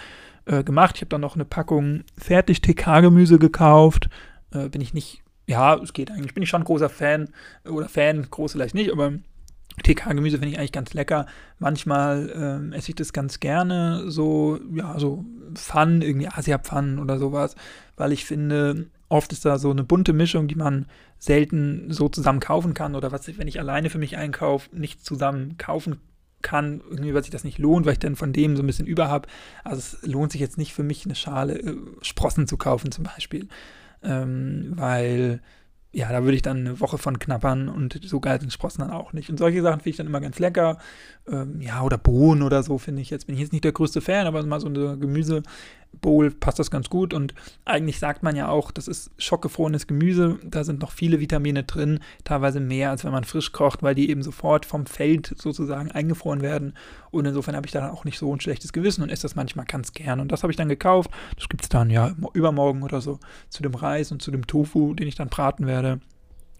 äh, 0.45 0.63
gemacht. 0.63 0.95
Ich 0.95 1.01
habe 1.01 1.09
dann 1.09 1.21
noch 1.21 1.35
eine 1.35 1.45
Packung 1.45 2.03
fertig 2.17 2.61
TK-Gemüse 2.61 3.39
gekauft. 3.39 4.09
Äh, 4.51 4.69
bin 4.69 4.81
ich 4.81 4.93
nicht, 4.93 5.23
ja, 5.47 5.75
es 5.75 5.93
geht 5.93 6.11
eigentlich. 6.11 6.33
Bin 6.33 6.43
ich 6.43 6.49
schon 6.49 6.63
großer 6.63 6.89
Fan 6.89 7.29
oder 7.67 7.89
Fan, 7.89 8.27
groß 8.29 8.53
vielleicht 8.53 8.75
nicht, 8.75 8.91
aber 8.91 9.13
TK-Gemüse 9.83 10.37
finde 10.37 10.49
ich 10.49 10.59
eigentlich 10.59 10.71
ganz 10.71 10.93
lecker. 10.93 11.25
Manchmal 11.59 12.31
ähm, 12.35 12.73
esse 12.73 12.89
ich 12.89 12.95
das 12.95 13.13
ganz 13.13 13.39
gerne, 13.39 14.09
so, 14.09 14.59
ja, 14.73 14.97
so 14.99 15.25
Pfannen, 15.53 16.01
irgendwie 16.01 16.27
Asia-Pfannen 16.27 16.99
oder 16.99 17.17
sowas, 17.19 17.55
weil 17.97 18.11
ich 18.11 18.25
finde, 18.25 18.87
oft 19.09 19.31
ist 19.31 19.45
da 19.45 19.57
so 19.57 19.71
eine 19.71 19.83
bunte 19.83 20.13
Mischung, 20.13 20.47
die 20.47 20.55
man 20.55 20.85
selten 21.19 21.91
so 21.91 22.09
zusammen 22.09 22.39
kaufen 22.39 22.73
kann 22.73 22.95
oder 22.95 23.11
was, 23.11 23.27
wenn 23.37 23.47
ich 23.47 23.59
alleine 23.59 23.89
für 23.89 23.97
mich 23.97 24.17
einkaufe, 24.17 24.75
nicht 24.75 25.05
zusammen 25.05 25.57
kaufen 25.57 25.99
kann, 26.41 26.81
irgendwie, 26.89 27.13
weil 27.13 27.23
sich 27.23 27.31
das 27.31 27.43
nicht 27.43 27.57
lohnt, 27.57 27.85
weil 27.85 27.93
ich 27.93 27.99
dann 27.99 28.15
von 28.15 28.31
dem 28.31 28.55
so 28.55 28.63
ein 28.63 28.67
bisschen 28.67 28.85
über 28.85 29.07
habe. 29.09 29.27
Also 29.63 29.79
es 29.79 29.97
lohnt 30.05 30.31
sich 30.31 30.41
jetzt 30.41 30.57
nicht 30.57 30.73
für 30.73 30.83
mich, 30.83 31.05
eine 31.05 31.15
Schale 31.15 31.59
äh, 31.59 31.75
Sprossen 32.01 32.47
zu 32.47 32.57
kaufen 32.57 32.91
zum 32.91 33.03
Beispiel, 33.03 33.47
ähm, 34.03 34.73
weil 34.75 35.41
ja, 35.95 36.11
da 36.11 36.23
würde 36.23 36.35
ich 36.35 36.41
dann 36.41 36.57
eine 36.57 36.81
Woche 36.81 36.97
von 36.97 37.19
knappern 37.19 37.69
und 37.69 37.97
so 38.03 38.19
geil 38.19 38.37
sind 38.41 38.51
Sprossen 38.51 38.81
dann 38.81 38.91
auch 38.91 39.13
nicht. 39.13 39.29
Und 39.29 39.39
solche 39.39 39.61
Sachen 39.61 39.79
finde 39.79 39.89
ich 39.91 39.95
dann 39.95 40.07
immer 40.07 40.19
ganz 40.19 40.39
lecker. 40.39 40.77
Ähm, 41.25 41.61
ja, 41.61 41.83
oder 41.83 41.97
Bohnen 41.97 42.41
oder 42.41 42.63
so 42.63 42.77
finde 42.77 43.01
ich 43.01 43.09
jetzt. 43.09 43.27
Bin 43.27 43.35
ich 43.35 43.41
jetzt 43.41 43.53
nicht 43.53 43.63
der 43.63 43.71
größte 43.71 44.01
Fan, 44.01 44.27
aber 44.27 44.45
mal 44.45 44.59
so 44.59 44.67
eine 44.67 44.97
Gemüse 44.97 45.41
Bowl 46.01 46.31
passt 46.31 46.59
das 46.59 46.71
ganz 46.71 46.89
gut. 46.89 47.13
Und 47.13 47.33
eigentlich 47.65 47.99
sagt 47.99 48.23
man 48.23 48.35
ja 48.35 48.47
auch, 48.47 48.71
das 48.71 48.87
ist 48.87 49.11
schockgefrorenes 49.17 49.87
Gemüse. 49.87 50.39
Da 50.43 50.63
sind 50.63 50.81
noch 50.81 50.91
viele 50.91 51.19
Vitamine 51.19 51.63
drin, 51.63 51.99
teilweise 52.23 52.59
mehr, 52.59 52.89
als 52.89 53.03
wenn 53.03 53.11
man 53.11 53.23
frisch 53.23 53.51
kocht, 53.51 53.83
weil 53.83 53.95
die 53.95 54.09
eben 54.09 54.23
sofort 54.23 54.65
vom 54.65 54.85
Feld 54.85 55.33
sozusagen 55.37 55.91
eingefroren 55.91 56.41
werden. 56.41 56.73
Und 57.11 57.25
insofern 57.25 57.55
habe 57.55 57.65
ich 57.65 57.71
da 57.71 57.91
auch 57.91 58.05
nicht 58.05 58.19
so 58.19 58.33
ein 58.33 58.39
schlechtes 58.39 58.73
Gewissen 58.73 59.01
und 59.01 59.09
esse 59.09 59.23
das 59.23 59.35
manchmal 59.35 59.65
ganz 59.65 59.93
gern. 59.93 60.19
Und 60.19 60.31
das 60.31 60.43
habe 60.43 60.51
ich 60.51 60.57
dann 60.57 60.69
gekauft. 60.69 61.11
Das 61.35 61.49
gibt 61.49 61.63
es 61.63 61.69
dann 61.69 61.89
ja 61.89 62.13
übermorgen 62.33 62.83
oder 62.83 63.01
so 63.01 63.19
zu 63.49 63.63
dem 63.63 63.73
Reis 63.73 64.11
und 64.11 64.21
zu 64.21 64.31
dem 64.31 64.47
Tofu, 64.47 64.93
den 64.93 65.07
ich 65.07 65.15
dann 65.15 65.29
braten 65.29 65.67
werde. 65.67 65.99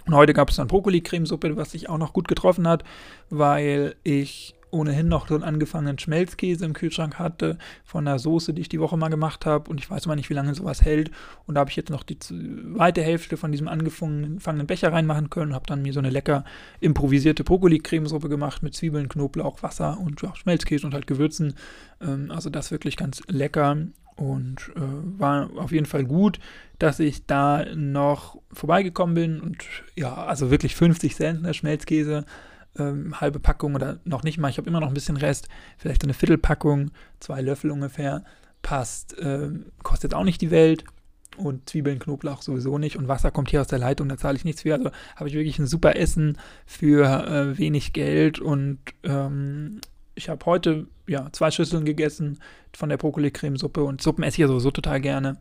Und 0.05 0.13
heute 0.13 0.33
gab 0.33 0.49
es 0.49 0.57
dann 0.57 0.67
Brokkoli-Cremesuppe, 0.67 1.57
was 1.57 1.71
sich 1.71 1.89
auch 1.89 1.97
noch 1.97 2.13
gut 2.13 2.27
getroffen 2.27 2.67
hat, 2.67 2.83
weil 3.29 3.95
ich 4.03 4.55
ohnehin 4.75 5.07
noch 5.07 5.27
so 5.27 5.35
einen 5.35 5.43
angefangenen 5.43 5.97
Schmelzkäse 5.97 6.65
im 6.65 6.73
Kühlschrank 6.73 7.17
hatte 7.17 7.57
von 7.83 8.05
der 8.05 8.19
Soße, 8.19 8.53
die 8.53 8.61
ich 8.61 8.69
die 8.69 8.79
Woche 8.79 8.97
mal 8.97 9.07
gemacht 9.07 9.45
habe. 9.45 9.69
Und 9.69 9.79
ich 9.79 9.89
weiß 9.89 10.05
immer 10.05 10.15
nicht, 10.15 10.29
wie 10.29 10.33
lange 10.33 10.53
sowas 10.53 10.81
hält. 10.81 11.11
Und 11.47 11.55
da 11.55 11.61
habe 11.61 11.69
ich 11.69 11.75
jetzt 11.75 11.89
noch 11.89 12.03
die 12.03 12.19
zweite 12.19 13.01
Hälfte 13.01 13.37
von 13.37 13.51
diesem 13.51 13.67
angefangenen 13.67 14.67
Becher 14.67 14.91
reinmachen 14.91 15.29
können. 15.29 15.55
Habe 15.55 15.65
dann 15.67 15.81
mir 15.81 15.93
so 15.93 15.99
eine 15.99 16.09
lecker 16.09 16.43
improvisierte 16.81 17.43
Brokkoli-Cremesuppe 17.43 18.29
gemacht 18.29 18.61
mit 18.61 18.75
Zwiebeln, 18.75 19.09
Knoblauch, 19.09 19.63
Wasser 19.63 19.97
und 19.99 20.21
ja, 20.21 20.35
Schmelzkäse 20.35 20.85
und 20.85 20.93
halt 20.93 21.07
Gewürzen. 21.07 21.55
Ähm, 22.01 22.29
also 22.29 22.49
das 22.49 22.71
wirklich 22.71 22.97
ganz 22.97 23.21
lecker. 23.27 23.77
Und 24.17 24.71
äh, 24.75 25.19
war 25.19 25.49
auf 25.57 25.71
jeden 25.71 25.85
Fall 25.85 26.05
gut, 26.05 26.39
dass 26.79 26.99
ich 26.99 27.25
da 27.25 27.65
noch 27.75 28.37
vorbeigekommen 28.51 29.15
bin. 29.15 29.41
Und 29.41 29.65
ja, 29.95 30.13
also 30.13 30.51
wirklich 30.51 30.75
50 30.75 31.15
Cent 31.15 31.45
der 31.45 31.53
Schmelzkäse 31.53 32.25
ähm, 32.77 33.19
halbe 33.19 33.39
Packung 33.39 33.75
oder 33.75 33.99
noch 34.03 34.23
nicht 34.23 34.37
mal, 34.37 34.49
ich 34.49 34.57
habe 34.57 34.69
immer 34.69 34.79
noch 34.79 34.89
ein 34.89 34.93
bisschen 34.93 35.17
Rest, 35.17 35.47
vielleicht 35.77 36.03
eine 36.03 36.13
Viertelpackung, 36.13 36.91
zwei 37.19 37.41
Löffel 37.41 37.71
ungefähr, 37.71 38.23
passt, 38.61 39.15
ähm, 39.19 39.65
kostet 39.83 40.13
auch 40.13 40.23
nicht 40.23 40.41
die 40.41 40.51
Welt. 40.51 40.83
Und 41.37 41.69
Zwiebeln, 41.69 41.99
Knoblauch 41.99 42.41
sowieso 42.41 42.77
nicht. 42.77 42.97
Und 42.97 43.09
Wasser 43.09 43.29
kommt 43.29 43.49
hier 43.49 43.59
aus 43.59 43.67
der 43.67 43.79
Leitung, 43.79 44.07
da 44.07 44.17
zahle 44.17 44.37
ich 44.37 44.45
nichts 44.45 44.61
für. 44.61 44.73
Also 44.73 44.91
habe 45.17 45.27
ich 45.27 45.35
wirklich 45.35 45.59
ein 45.59 45.67
super 45.67 45.97
Essen 45.97 46.37
für 46.65 47.27
äh, 47.27 47.57
wenig 47.57 47.91
Geld. 47.91 48.39
Und 48.39 48.79
ähm, 49.03 49.81
ich 50.15 50.29
habe 50.29 50.45
heute 50.45 50.87
ja 51.07 51.27
zwei 51.33 51.51
Schüsseln 51.51 51.83
gegessen 51.83 52.39
von 52.73 52.87
der 52.87 52.95
Brokkoli-Cremesuppe. 52.95 53.83
Und 53.83 54.01
Suppen 54.01 54.23
esse 54.23 54.35
ich 54.35 54.39
ja 54.39 54.47
sowieso 54.47 54.71
total 54.71 55.01
gerne. 55.01 55.37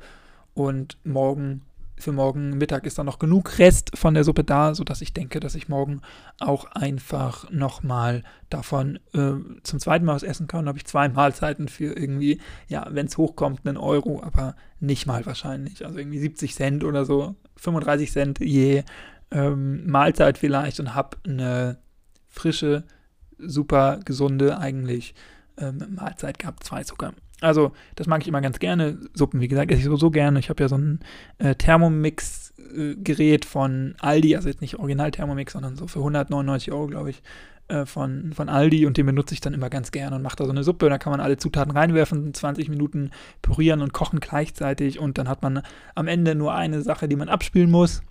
Und 0.54 0.98
morgen 1.04 1.62
für 1.96 2.12
morgen 2.12 2.58
Mittag 2.58 2.86
ist 2.86 2.98
da 2.98 3.04
noch 3.04 3.18
genug 3.18 3.58
Rest 3.58 3.96
von 3.96 4.14
der 4.14 4.24
Suppe 4.24 4.44
da, 4.44 4.74
sodass 4.74 5.00
ich 5.00 5.12
denke, 5.12 5.40
dass 5.40 5.54
ich 5.54 5.68
morgen 5.68 6.00
auch 6.40 6.64
einfach 6.66 7.50
nochmal 7.50 8.22
davon 8.50 8.98
äh, 9.12 9.34
zum 9.62 9.78
zweiten 9.78 10.04
Mal 10.04 10.14
was 10.14 10.22
essen 10.22 10.48
kann. 10.48 10.64
Da 10.64 10.70
habe 10.70 10.78
ich 10.78 10.86
zwei 10.86 11.08
Mahlzeiten 11.10 11.68
für 11.68 11.96
irgendwie, 11.96 12.40
ja, 12.68 12.86
wenn 12.90 13.06
es 13.06 13.16
hochkommt, 13.16 13.60
einen 13.64 13.76
Euro, 13.76 14.22
aber 14.22 14.56
nicht 14.80 15.06
mal 15.06 15.24
wahrscheinlich. 15.26 15.84
Also 15.84 15.98
irgendwie 15.98 16.18
70 16.18 16.54
Cent 16.54 16.84
oder 16.84 17.04
so, 17.04 17.36
35 17.56 18.10
Cent 18.10 18.40
je 18.40 18.82
ähm, 19.30 19.86
Mahlzeit 19.86 20.38
vielleicht 20.38 20.80
und 20.80 20.94
habe 20.94 21.16
eine 21.26 21.78
frische, 22.28 22.84
super 23.38 24.00
gesunde 24.04 24.58
eigentlich 24.58 25.14
ähm, 25.58 25.94
Mahlzeit 25.94 26.38
gehabt, 26.38 26.64
zwei 26.64 26.82
sogar. 26.82 27.14
Also, 27.44 27.72
das 27.94 28.06
mag 28.06 28.22
ich 28.22 28.28
immer 28.28 28.40
ganz 28.40 28.58
gerne. 28.58 28.98
Suppen, 29.12 29.40
wie 29.40 29.48
gesagt, 29.48 29.70
esse 29.70 29.80
ich 29.80 29.84
sowieso 29.84 30.10
gerne. 30.10 30.38
Ich 30.38 30.48
habe 30.48 30.62
ja 30.62 30.68
so 30.68 30.78
ein 30.78 31.00
äh, 31.38 31.54
Thermomix-Gerät 31.54 33.44
von 33.44 33.94
Aldi, 34.00 34.34
also 34.34 34.48
jetzt 34.48 34.62
nicht 34.62 34.78
Original 34.78 35.10
Thermomix, 35.10 35.52
sondern 35.52 35.76
so 35.76 35.86
für 35.86 35.98
199 35.98 36.72
Euro, 36.72 36.86
glaube 36.86 37.10
ich, 37.10 37.22
äh, 37.68 37.86
von, 37.86 38.32
von 38.32 38.48
Aldi 38.48 38.86
und 38.86 38.96
den 38.96 39.06
benutze 39.06 39.34
ich 39.34 39.40
dann 39.40 39.54
immer 39.54 39.70
ganz 39.70 39.90
gerne 39.90 40.16
und 40.16 40.22
mache 40.22 40.36
da 40.36 40.44
so 40.44 40.50
eine 40.50 40.64
Suppe. 40.64 40.88
Da 40.88 40.98
kann 40.98 41.10
man 41.10 41.20
alle 41.20 41.36
Zutaten 41.36 41.72
reinwerfen, 41.72 42.32
20 42.32 42.68
Minuten 42.68 43.10
pürieren 43.42 43.80
und 43.80 43.92
kochen 43.92 44.20
gleichzeitig 44.20 44.98
und 44.98 45.18
dann 45.18 45.28
hat 45.28 45.42
man 45.42 45.62
am 45.94 46.08
Ende 46.08 46.34
nur 46.34 46.54
eine 46.54 46.82
Sache, 46.82 47.08
die 47.08 47.16
man 47.16 47.28
abspielen 47.28 47.70
muss. 47.70 48.02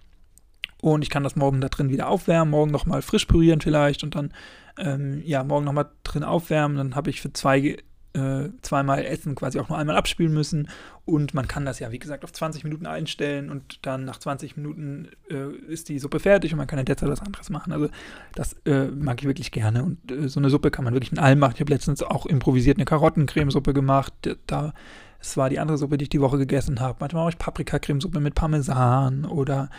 Und 0.81 1.01
ich 1.01 1.09
kann 1.09 1.23
das 1.23 1.35
morgen 1.35 1.61
da 1.61 1.69
drin 1.69 1.89
wieder 1.89 2.09
aufwärmen, 2.09 2.51
morgen 2.51 2.71
nochmal 2.71 3.01
frisch 3.01 3.25
pürieren 3.25 3.61
vielleicht 3.61 4.03
und 4.03 4.15
dann, 4.15 4.33
ähm, 4.77 5.21
ja, 5.23 5.43
morgen 5.43 5.65
nochmal 5.65 5.89
drin 6.03 6.23
aufwärmen. 6.23 6.77
Dann 6.77 6.95
habe 6.95 7.09
ich 7.09 7.21
für 7.21 7.31
zwei 7.31 7.77
äh, 8.13 8.49
zweimal 8.61 9.03
Essen 9.03 9.35
quasi 9.35 9.59
auch 9.59 9.69
nur 9.69 9.77
einmal 9.77 9.95
abspielen 9.95 10.33
müssen. 10.33 10.69
Und 11.05 11.33
man 11.33 11.47
kann 11.47 11.65
das 11.65 11.79
ja, 11.79 11.91
wie 11.91 11.99
gesagt, 11.99 12.23
auf 12.23 12.31
20 12.31 12.63
Minuten 12.63 12.85
einstellen 12.85 13.49
und 13.49 13.85
dann 13.85 14.05
nach 14.05 14.19
20 14.19 14.55
Minuten 14.55 15.09
äh, 15.29 15.49
ist 15.67 15.89
die 15.89 15.99
Suppe 15.99 16.19
fertig 16.19 16.53
und 16.53 16.57
man 16.57 16.67
kann 16.67 16.79
in 16.79 16.85
der 16.85 16.95
Zeit 16.95 17.09
was 17.09 17.21
anderes 17.21 17.49
machen. 17.49 17.73
Also 17.73 17.89
das 18.35 18.53
äh, 18.65 18.85
mag 18.85 19.21
ich 19.21 19.27
wirklich 19.27 19.51
gerne. 19.51 19.83
Und 19.83 20.11
äh, 20.11 20.29
so 20.29 20.39
eine 20.39 20.49
Suppe 20.49 20.71
kann 20.71 20.85
man 20.85 20.93
wirklich 20.93 21.11
mit 21.11 21.19
allem 21.19 21.39
machen. 21.39 21.53
Ich 21.55 21.61
habe 21.61 21.73
letztens 21.73 22.03
auch 22.03 22.25
improvisiert 22.25 22.77
eine 22.77 22.85
Karottencremesuppe 22.85 23.73
gemacht. 23.73 24.13
Da, 24.47 24.73
es 25.19 25.35
war 25.35 25.49
die 25.49 25.59
andere 25.59 25.77
Suppe, 25.77 25.97
die 25.97 26.03
ich 26.03 26.09
die 26.09 26.21
Woche 26.21 26.37
gegessen 26.37 26.79
habe. 26.79 26.97
Manchmal 26.99 27.23
mache 27.23 27.33
ich 27.33 27.39
Paprikacremesuppe 27.39 28.19
mit 28.19 28.35
Parmesan 28.35 29.25
oder 29.25 29.69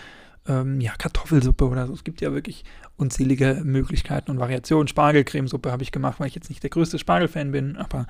ähm, 0.46 0.80
ja, 0.80 0.92
Kartoffelsuppe 0.96 1.66
oder 1.66 1.86
so. 1.86 1.92
Es 1.94 2.04
gibt 2.04 2.20
ja 2.20 2.32
wirklich 2.32 2.64
unzählige 2.96 3.62
Möglichkeiten 3.64 4.30
und 4.30 4.38
Variationen. 4.38 4.88
Spargelcremesuppe 4.88 5.72
habe 5.72 5.82
ich 5.82 5.92
gemacht, 5.92 6.20
weil 6.20 6.28
ich 6.28 6.34
jetzt 6.34 6.48
nicht 6.48 6.62
der 6.62 6.70
größte 6.70 6.98
Spargelfan 6.98 7.52
bin, 7.52 7.76
aber 7.76 8.06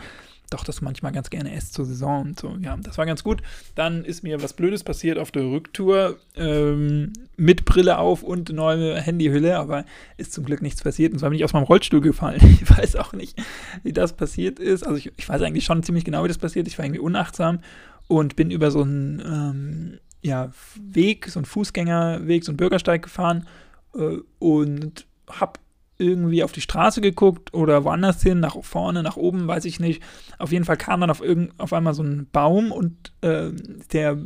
doch 0.50 0.64
das 0.64 0.82
manchmal 0.82 1.12
ganz 1.12 1.30
gerne 1.30 1.54
esse 1.54 1.72
zur 1.72 1.84
Saison 1.84 2.22
und 2.22 2.40
so. 2.40 2.56
Ja, 2.60 2.76
das 2.76 2.98
war 2.98 3.06
ganz 3.06 3.24
gut. 3.24 3.42
Dann 3.74 4.04
ist 4.04 4.22
mir 4.22 4.42
was 4.42 4.52
Blödes 4.52 4.84
passiert 4.84 5.18
auf 5.18 5.30
der 5.30 5.44
Rücktour 5.44 6.18
ähm, 6.36 7.12
mit 7.36 7.64
Brille 7.64 7.98
auf 7.98 8.22
und 8.22 8.52
neue 8.52 9.00
Handyhülle, 9.00 9.58
aber 9.58 9.84
ist 10.16 10.32
zum 10.32 10.44
Glück 10.44 10.62
nichts 10.62 10.82
passiert 10.82 11.12
und 11.12 11.18
zwar 11.18 11.30
bin 11.30 11.38
ich 11.38 11.44
aus 11.44 11.52
meinem 11.52 11.64
Rollstuhl 11.64 12.00
gefallen. 12.00 12.40
Ich 12.64 12.70
weiß 12.70 12.96
auch 12.96 13.12
nicht, 13.12 13.40
wie 13.82 13.92
das 13.92 14.14
passiert 14.14 14.58
ist. 14.58 14.84
Also 14.84 14.96
ich, 14.96 15.12
ich 15.16 15.28
weiß 15.28 15.42
eigentlich 15.42 15.64
schon 15.64 15.82
ziemlich 15.82 16.04
genau, 16.04 16.24
wie 16.24 16.28
das 16.28 16.38
passiert. 16.38 16.66
Ich 16.66 16.78
war 16.78 16.84
irgendwie 16.84 17.00
unachtsam 17.00 17.60
und 18.06 18.36
bin 18.36 18.50
über 18.50 18.70
so 18.70 18.82
einen 18.82 19.20
ähm, 19.20 19.98
ja, 20.25 20.50
Weg, 20.76 21.28
so 21.28 21.38
einen 21.38 21.45
Fußgängerweg, 21.45 22.45
so 22.45 22.50
einen 22.50 22.57
Bürgersteig 22.57 23.02
gefahren 23.02 23.47
äh, 23.95 24.19
und 24.38 25.07
habe 25.28 25.61
irgendwie 25.99 26.43
auf 26.43 26.52
die 26.52 26.62
Straße 26.62 27.00
geguckt 27.00 27.54
oder 27.54 27.85
woanders 27.85 28.23
hin, 28.23 28.40
nach 28.40 28.57
vorne, 28.62 29.02
nach 29.02 29.16
oben, 29.16 29.47
weiß 29.47 29.66
ich 29.66 29.78
nicht. 29.81 30.02
Auf 30.38 30.50
jeden 30.50 30.64
Fall 30.64 30.78
kam 30.78 31.00
dann 31.00 31.11
auf, 31.11 31.23
irgend, 31.23 31.52
auf 31.59 31.73
einmal 31.73 31.95
so 31.95 32.02
ein 32.02 32.26
Baum 32.33 32.73
und 32.73 33.12
äh, 33.21 33.50
der 33.93 34.19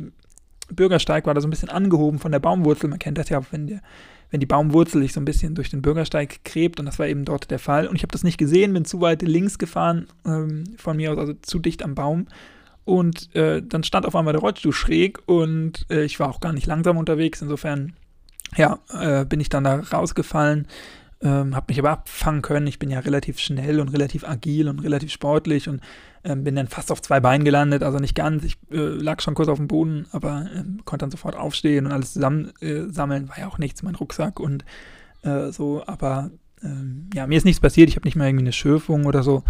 Bürgersteig 0.71 1.25
war 1.25 1.33
da 1.33 1.41
so 1.41 1.47
ein 1.47 1.51
bisschen 1.51 1.69
angehoben 1.69 2.17
von 2.17 2.31
der 2.31 2.39
Baumwurzel. 2.39 2.89
Man 2.89 2.99
kennt 2.99 3.17
das 3.17 3.29
ja, 3.29 3.41
wenn, 3.51 3.67
der, 3.67 3.81
wenn 4.31 4.39
die 4.39 4.45
Baumwurzel 4.45 5.01
sich 5.01 5.13
so 5.13 5.19
ein 5.19 5.25
bisschen 5.25 5.53
durch 5.53 5.69
den 5.69 5.81
Bürgersteig 5.81 6.43
gräbt 6.45 6.79
und 6.79 6.85
das 6.85 6.97
war 6.97 7.07
eben 7.07 7.25
dort 7.25 7.51
der 7.51 7.59
Fall. 7.59 7.87
Und 7.87 7.97
ich 7.97 8.03
habe 8.03 8.13
das 8.13 8.23
nicht 8.23 8.37
gesehen, 8.37 8.73
bin 8.73 8.85
zu 8.85 9.01
weit 9.01 9.21
links 9.21 9.57
gefahren 9.57 10.07
ähm, 10.25 10.63
von 10.77 10.95
mir 10.95 11.11
aus, 11.11 11.17
also 11.17 11.33
zu 11.41 11.59
dicht 11.59 11.83
am 11.83 11.93
Baum. 11.93 12.27
Und 12.89 13.33
äh, 13.35 13.61
dann 13.61 13.83
stand 13.83 14.05
auf 14.05 14.15
einmal 14.15 14.33
der 14.33 14.41
Rollstuhl 14.41 14.73
schräg 14.73 15.19
und 15.27 15.85
äh, 15.89 16.03
ich 16.03 16.19
war 16.19 16.29
auch 16.29 16.39
gar 16.39 16.53
nicht 16.53 16.65
langsam 16.65 16.97
unterwegs. 16.97 17.41
Insofern, 17.41 17.93
ja, 18.57 18.79
äh, 18.99 19.25
bin 19.25 19.39
ich 19.39 19.49
dann 19.49 19.63
da 19.63 19.79
rausgefallen 19.79 20.67
ähm, 21.21 21.55
habe 21.55 21.65
mich 21.69 21.79
aber 21.79 21.91
abfangen 21.91 22.41
können. 22.41 22.67
Ich 22.67 22.79
bin 22.79 22.89
ja 22.89 22.99
relativ 22.99 23.39
schnell 23.39 23.79
und 23.79 23.89
relativ 23.89 24.27
agil 24.27 24.69
und 24.69 24.79
relativ 24.79 25.11
sportlich 25.11 25.67
und 25.67 25.81
ähm, 26.23 26.43
bin 26.43 26.55
dann 26.55 26.67
fast 26.67 26.91
auf 26.91 27.01
zwei 27.01 27.19
Beinen 27.19 27.43
gelandet, 27.43 27.83
also 27.83 27.99
nicht 27.99 28.15
ganz. 28.15 28.43
Ich 28.43 28.57
äh, 28.71 28.77
lag 28.77 29.21
schon 29.21 29.35
kurz 29.35 29.49
auf 29.49 29.57
dem 29.57 29.67
Boden, 29.67 30.05
aber 30.11 30.47
ähm, 30.55 30.79
konnte 30.85 31.03
dann 31.03 31.11
sofort 31.11 31.35
aufstehen 31.35 31.85
und 31.85 31.91
alles 31.91 32.13
zusammen 32.13 32.53
äh. 32.61 32.87
War 32.93 33.39
ja 33.39 33.47
auch 33.47 33.57
nichts, 33.57 33.83
mein 33.83 33.95
Rucksack 33.95 34.39
und 34.39 34.63
äh, 35.23 35.51
so, 35.51 35.83
aber 35.85 36.31
ähm, 36.63 37.09
ja, 37.13 37.27
mir 37.27 37.37
ist 37.37 37.45
nichts 37.45 37.61
passiert. 37.61 37.89
Ich 37.89 37.95
habe 37.95 38.07
nicht 38.07 38.15
mal 38.15 38.27
irgendwie 38.27 38.43
eine 38.43 38.53
Schürfung 38.53 39.05
oder 39.05 39.23
so. 39.23 39.43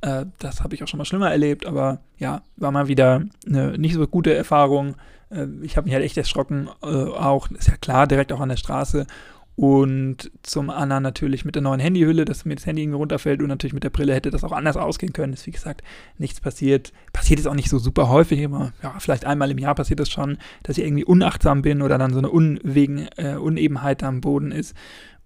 Äh, 0.00 0.26
das 0.38 0.62
habe 0.62 0.74
ich 0.74 0.82
auch 0.82 0.88
schon 0.88 0.98
mal 0.98 1.04
schlimmer 1.04 1.30
erlebt, 1.30 1.66
aber 1.66 2.00
ja, 2.18 2.42
war 2.56 2.70
mal 2.70 2.88
wieder 2.88 3.22
eine 3.46 3.78
nicht 3.78 3.94
so 3.94 4.06
gute 4.06 4.34
Erfahrung. 4.34 4.96
Äh, 5.30 5.46
ich 5.62 5.76
habe 5.76 5.86
mich 5.86 5.94
halt 5.94 6.04
echt 6.04 6.16
erschrocken, 6.16 6.68
äh, 6.82 6.86
auch, 6.86 7.50
ist 7.50 7.68
ja 7.68 7.76
klar, 7.76 8.06
direkt 8.06 8.32
auch 8.32 8.40
an 8.40 8.48
der 8.48 8.56
Straße 8.56 9.06
und 9.60 10.30
zum 10.42 10.70
anderen 10.70 11.02
natürlich 11.02 11.44
mit 11.44 11.54
der 11.54 11.60
neuen 11.60 11.80
Handyhülle, 11.80 12.24
dass 12.24 12.46
mir 12.46 12.54
das 12.54 12.64
Handy 12.64 12.82
irgendwie 12.82 12.96
runterfällt 12.96 13.42
und 13.42 13.48
natürlich 13.48 13.74
mit 13.74 13.84
der 13.84 13.90
Brille 13.90 14.14
hätte 14.14 14.30
das 14.30 14.42
auch 14.42 14.52
anders 14.52 14.78
ausgehen 14.78 15.12
können. 15.12 15.34
Ist 15.34 15.46
wie 15.46 15.50
gesagt 15.50 15.82
nichts 16.16 16.40
passiert. 16.40 16.94
Passiert 17.12 17.40
ist 17.40 17.46
auch 17.46 17.54
nicht 17.54 17.68
so 17.68 17.78
super 17.78 18.08
häufig, 18.08 18.42
aber 18.42 18.72
ja, 18.82 18.94
vielleicht 18.98 19.26
einmal 19.26 19.50
im 19.50 19.58
Jahr 19.58 19.74
passiert 19.74 20.00
das 20.00 20.08
schon, 20.08 20.38
dass 20.62 20.78
ich 20.78 20.84
irgendwie 20.86 21.04
unachtsam 21.04 21.60
bin 21.60 21.82
oder 21.82 21.98
dann 21.98 22.14
so 22.14 22.20
eine 22.20 22.30
Unwegen, 22.30 23.08
äh, 23.18 23.34
Unebenheit 23.34 24.02
am 24.02 24.22
Boden 24.22 24.50
ist 24.50 24.74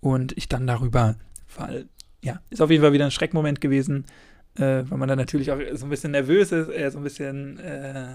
und 0.01 0.37
ich 0.37 0.49
dann 0.49 0.67
darüber 0.67 1.15
fall. 1.47 1.87
Ja, 2.21 2.41
ist 2.51 2.61
auf 2.61 2.73
jeden 2.73 2.83
Fall 2.83 2.93
wieder 2.93 3.05
ein 3.05 3.13
Schreckmoment 3.13 3.61
gewesen, 3.61 4.05
äh, 4.57 4.85
weil 4.89 4.99
man 4.99 5.09
dann 5.09 5.19
natürlich 5.19 5.51
auch 5.51 5.59
so 5.73 5.87
ein 5.87 5.91
bisschen 5.91 6.13
nervös 6.13 6.53
ist, 6.53 6.69
äh, 6.69 6.91
so 6.91 6.99
ein 6.99 7.05
bisschen 7.05 7.59
äh, 7.59 8.07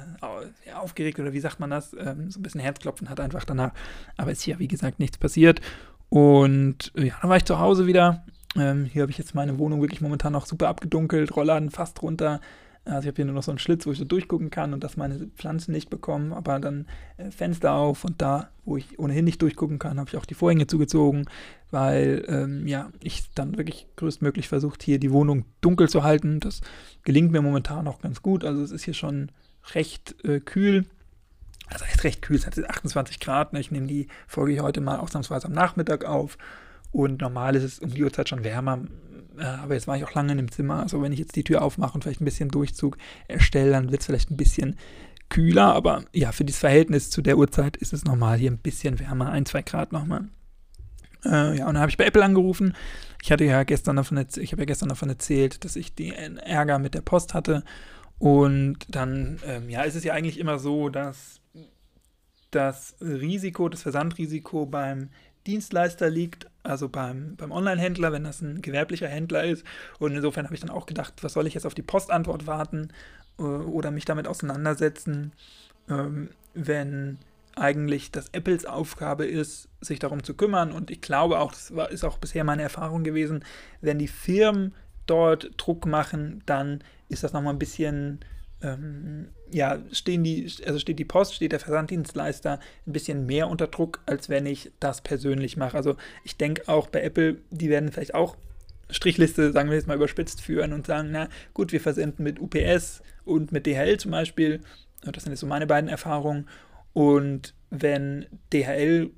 aufgeregt 0.74 1.20
oder 1.20 1.34
wie 1.34 1.40
sagt 1.40 1.60
man 1.60 1.70
das, 1.70 1.94
ähm, 1.94 2.32
so 2.32 2.40
ein 2.40 2.44
bisschen 2.44 2.62
Herzklopfen 2.62 3.10
hat 3.10 3.20
einfach 3.20 3.44
danach. 3.44 3.72
Aber 4.18 4.32
ist 4.32 4.42
hier, 4.42 4.60
wie 4.60 4.68
gesagt, 4.68 5.00
nichts 5.00 5.18
passiert. 5.18 5.62
Und 6.10 6.92
äh, 6.96 7.08
ja, 7.08 7.16
dann 7.22 7.30
war 7.30 7.38
ich 7.38 7.46
zu 7.46 7.60
Hause 7.60 7.88
wieder. 7.88 8.24
Ähm, 8.56 8.86
hier 8.86 9.04
habe 9.04 9.12
ich 9.12 9.18
jetzt 9.18 9.36
meine 9.36 9.60
Wohnung 9.60 9.82
wirklich 9.82 10.02
momentan 10.02 10.34
noch 10.34 10.46
super 10.46 10.70
abgedunkelt, 10.70 11.36
Rollladen 11.36 11.70
fast 11.70 12.02
runter. 12.02 12.40
Also 12.86 13.02
ich 13.02 13.08
habe 13.08 13.16
hier 13.18 13.26
nur 13.26 13.36
noch 13.36 13.44
so 13.44 13.52
einen 13.52 13.60
Schlitz, 13.60 13.86
wo 13.86 13.92
ich 13.92 13.98
so 13.98 14.06
durchgucken 14.06 14.50
kann 14.50 14.74
und 14.74 14.84
dass 14.84 14.98
meine 14.98 15.28
Pflanzen 15.36 15.72
nicht 15.72 15.90
bekommen, 15.90 16.34
aber 16.34 16.60
dann 16.60 16.88
äh, 17.18 17.30
Fenster 17.30 17.74
auf 17.74 18.04
und 18.04 18.22
da, 18.22 18.50
wo 18.66 18.78
ich 18.78 18.98
ohnehin 18.98 19.26
nicht 19.26 19.42
durchgucken 19.42 19.80
kann, 19.80 20.00
habe 20.00 20.10
ich 20.10 20.18
auch 20.18 20.26
die 20.26 20.34
Vorhänge 20.34 20.66
zugezogen, 20.66 21.26
weil 21.72 22.26
ähm, 22.28 22.68
ja, 22.68 22.90
ich 23.02 23.32
dann 23.36 23.58
wirklich 23.58 23.88
größtmöglich 23.96 24.48
versucht, 24.48 24.82
hier 24.82 25.00
die 25.00 25.12
Wohnung 25.12 25.46
dunkel 25.62 25.90
zu 25.90 26.04
halten. 26.04 26.40
Das 26.40 26.62
gelingt 27.04 27.32
mir 27.32 27.42
momentan 27.42 27.88
auch 27.88 28.02
ganz 28.02 28.22
gut. 28.22 28.44
Also 28.44 28.64
es 28.64 28.72
ist 28.72 28.86
hier 28.86 28.94
schon 28.94 29.32
recht 29.76 30.16
äh, 30.24 30.40
kühl. 30.40 30.86
Also 31.68 31.86
ist 31.86 32.04
recht 32.04 32.24
kühl, 32.24 32.38
es 32.38 32.48
hat 32.48 32.58
28 32.58 33.20
Grad. 33.20 33.54
Ne? 33.54 33.60
Ich 33.60 33.72
nehme 33.72 33.88
die 33.88 34.08
Folge 34.28 34.60
heute 34.62 34.82
mal 34.82 34.98
ausnahmsweise 34.98 35.48
am 35.48 35.54
Nachmittag 35.54 36.06
auf. 36.06 36.38
Und 36.92 37.22
normal 37.22 37.56
ist 37.56 37.64
es 37.64 37.80
um 37.80 37.94
die 37.94 38.04
Uhrzeit 38.04 38.30
schon 38.30 38.44
wärmer. 38.44 38.80
Äh, 39.40 39.44
aber 39.44 39.74
jetzt 39.74 39.88
war 39.88 39.98
ich 39.98 40.04
auch 40.04 40.14
lange 40.14 40.32
in 40.32 40.38
dem 40.38 40.52
Zimmer. 40.52 40.82
Also 40.82 41.02
wenn 41.02 41.14
ich 41.14 41.20
jetzt 41.20 41.36
die 41.36 41.44
Tür 41.44 41.62
aufmache 41.62 41.94
und 41.94 42.04
vielleicht 42.04 42.22
ein 42.22 42.26
bisschen 42.26 42.50
Durchzug 42.50 42.98
erstelle, 43.28 43.72
dann 43.72 43.92
wird 43.92 44.02
es 44.02 44.08
vielleicht 44.08 44.32
ein 44.32 44.38
bisschen 44.38 44.76
kühler. 45.30 45.74
Aber 45.74 46.04
ja, 46.14 46.32
für 46.32 46.44
dieses 46.44 46.60
Verhältnis 46.60 47.10
zu 47.10 47.22
der 47.22 47.38
Uhrzeit 47.38 47.78
ist 47.78 47.94
es 47.94 48.04
normal 48.04 48.38
hier 48.38 48.52
ein 48.52 48.58
bisschen 48.58 49.00
wärmer. 49.00 49.32
Ein, 49.32 49.46
zwei 49.46 49.62
Grad 49.62 49.92
nochmal. 49.92 50.28
Äh, 51.26 51.58
ja, 51.58 51.68
und 51.68 51.74
dann 51.74 51.80
habe 51.80 51.90
ich 51.90 51.98
bei 51.98 52.06
Apple 52.06 52.24
angerufen. 52.24 52.76
Ich 53.22 53.32
hatte 53.32 53.44
ja 53.44 53.64
gestern 53.64 53.98
davon, 53.98 54.18
ich 54.18 54.52
habe 54.52 54.62
ja 54.62 54.66
gestern 54.66 54.90
davon 54.90 55.10
erzählt, 55.10 55.64
dass 55.66 55.76
ich 55.76 55.94
den 55.94 56.38
Ärger 56.38 56.80
mit 56.80 56.94
der 56.94 57.02
Post 57.02 57.34
hatte. 57.34 57.64
Und 58.18 58.78
dann, 58.90 59.40
ähm, 59.46 59.70
ja, 59.70 59.84
ist 59.84 59.96
es 59.96 60.04
ja 60.04 60.14
eigentlich 60.14 60.40
immer 60.40 60.60
so, 60.60 60.90
dass 60.90 61.42
das 62.52 62.96
Risiko, 63.02 63.70
das 63.70 63.84
Versandrisiko 63.84 64.66
beim 64.66 65.10
Dienstleister 65.48 66.10
liegt, 66.10 66.48
also 66.64 66.90
beim, 66.90 67.36
beim 67.36 67.52
Online-Händler, 67.52 68.12
wenn 68.12 68.24
das 68.24 68.42
ein 68.42 68.62
gewerblicher 68.62 69.08
Händler 69.08 69.44
ist. 69.44 69.66
Und 69.98 70.16
insofern 70.16 70.46
habe 70.46 70.56
ich 70.56 70.62
dann 70.62 70.70
auch 70.70 70.86
gedacht, 70.86 71.14
was 71.22 71.34
soll 71.34 71.48
ich 71.48 71.54
jetzt 71.54 71.66
auf 71.66 71.74
die 71.74 71.82
Postantwort 71.82 72.48
warten 72.48 72.90
äh, 73.38 73.44
oder 73.44 73.92
mich 73.92 74.06
damit 74.06 74.28
auseinandersetzen, 74.28 75.32
ähm, 75.90 76.30
wenn 76.54 77.18
eigentlich 77.56 78.12
das 78.12 78.30
Apples 78.30 78.66
Aufgabe 78.66 79.26
ist, 79.26 79.68
sich 79.82 80.00
darum 80.00 80.24
zu 80.24 80.34
kümmern. 80.34 80.72
Und 80.72 80.92
ich 80.92 81.02
glaube 81.02 81.40
auch, 81.40 81.52
das 81.52 81.76
war, 81.76 81.92
ist 81.92 82.04
auch 82.04 82.18
bisher 82.18 82.44
meine 82.44 82.64
Erfahrung 82.64 83.04
gewesen, 83.04 83.44
wenn 83.82 84.00
die 84.00 84.08
Firmen 84.08 84.74
dort 85.06 85.52
Druck 85.58 85.86
machen, 85.86 86.44
dann 86.46 86.84
ist 87.10 87.24
das 87.24 87.34
nochmal 87.34 87.54
ein 87.54 87.60
bisschen 87.60 88.20
ähm, 88.62 89.30
ja, 89.52 89.80
stehen 89.92 90.24
die, 90.24 90.52
also 90.66 90.80
steht 90.80 91.00
die 91.00 91.06
Post, 91.06 91.36
steht 91.36 91.52
der 91.52 91.60
Versanddienstleister 91.60 92.60
ein 92.86 92.94
bisschen 92.94 93.26
mehr 93.26 93.48
unter 93.48 93.68
Druck, 93.68 94.02
als 94.06 94.30
wenn 94.30 94.46
ich 94.46 94.72
das 94.80 95.02
persönlich 95.02 95.58
mache. 95.58 95.78
Also 95.78 95.96
ich 96.24 96.38
denke 96.38 96.68
auch 96.68 96.88
bei 96.88 97.02
Apple, 97.02 97.38
die 97.52 97.70
werden 97.70 97.92
vielleicht 97.92 98.16
auch 98.16 98.36
Strichliste, 98.90 99.52
sagen 99.52 99.70
wir 99.70 99.78
jetzt 99.78 99.88
mal 99.88 99.96
überspitzt, 99.96 100.42
führen 100.42 100.74
und 100.74 100.88
sagen, 100.88 101.10
na 101.12 101.30
gut, 101.54 101.72
wir 101.72 101.80
versenden 101.80 102.24
mit 102.24 102.40
UPS 102.40 103.02
und 103.24 103.52
mit 103.52 103.66
DHL 103.66 103.98
zum 103.98 104.12
Beispiel. 104.12 104.62
Das 105.04 105.24
sind 105.24 105.32
jetzt 105.32 105.42
so 105.42 105.48
meine 105.48 105.68
beiden 105.68 105.90
Erfahrungen. 105.90 106.48
Und 106.94 107.54
wenn 107.70 108.26
DHL 108.52 109.12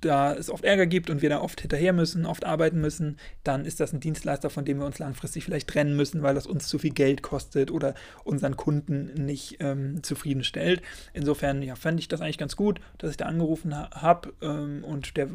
da 0.00 0.34
es 0.34 0.50
oft 0.50 0.64
Ärger 0.64 0.86
gibt 0.86 1.10
und 1.10 1.22
wir 1.22 1.30
da 1.30 1.40
oft 1.40 1.60
hinterher 1.60 1.92
müssen, 1.92 2.26
oft 2.26 2.44
arbeiten 2.44 2.80
müssen, 2.80 3.18
dann 3.44 3.64
ist 3.64 3.80
das 3.80 3.92
ein 3.92 4.00
Dienstleister, 4.00 4.50
von 4.50 4.64
dem 4.64 4.78
wir 4.78 4.86
uns 4.86 4.98
langfristig 4.98 5.44
vielleicht 5.44 5.68
trennen 5.68 5.96
müssen, 5.96 6.22
weil 6.22 6.34
das 6.34 6.46
uns 6.46 6.68
zu 6.68 6.78
viel 6.78 6.92
Geld 6.92 7.22
kostet 7.22 7.70
oder 7.70 7.94
unseren 8.24 8.56
Kunden 8.56 9.12
nicht 9.14 9.56
ähm, 9.60 10.02
zufriedenstellt. 10.02 10.82
Insofern 11.12 11.62
ja, 11.62 11.74
fände 11.76 12.00
ich 12.00 12.08
das 12.08 12.20
eigentlich 12.20 12.38
ganz 12.38 12.56
gut, 12.56 12.80
dass 12.98 13.10
ich 13.10 13.16
da 13.16 13.26
angerufen 13.26 13.76
ha 13.76 13.90
habe 13.92 14.32
ähm, 14.42 14.84
und 14.84 15.16
der 15.16 15.28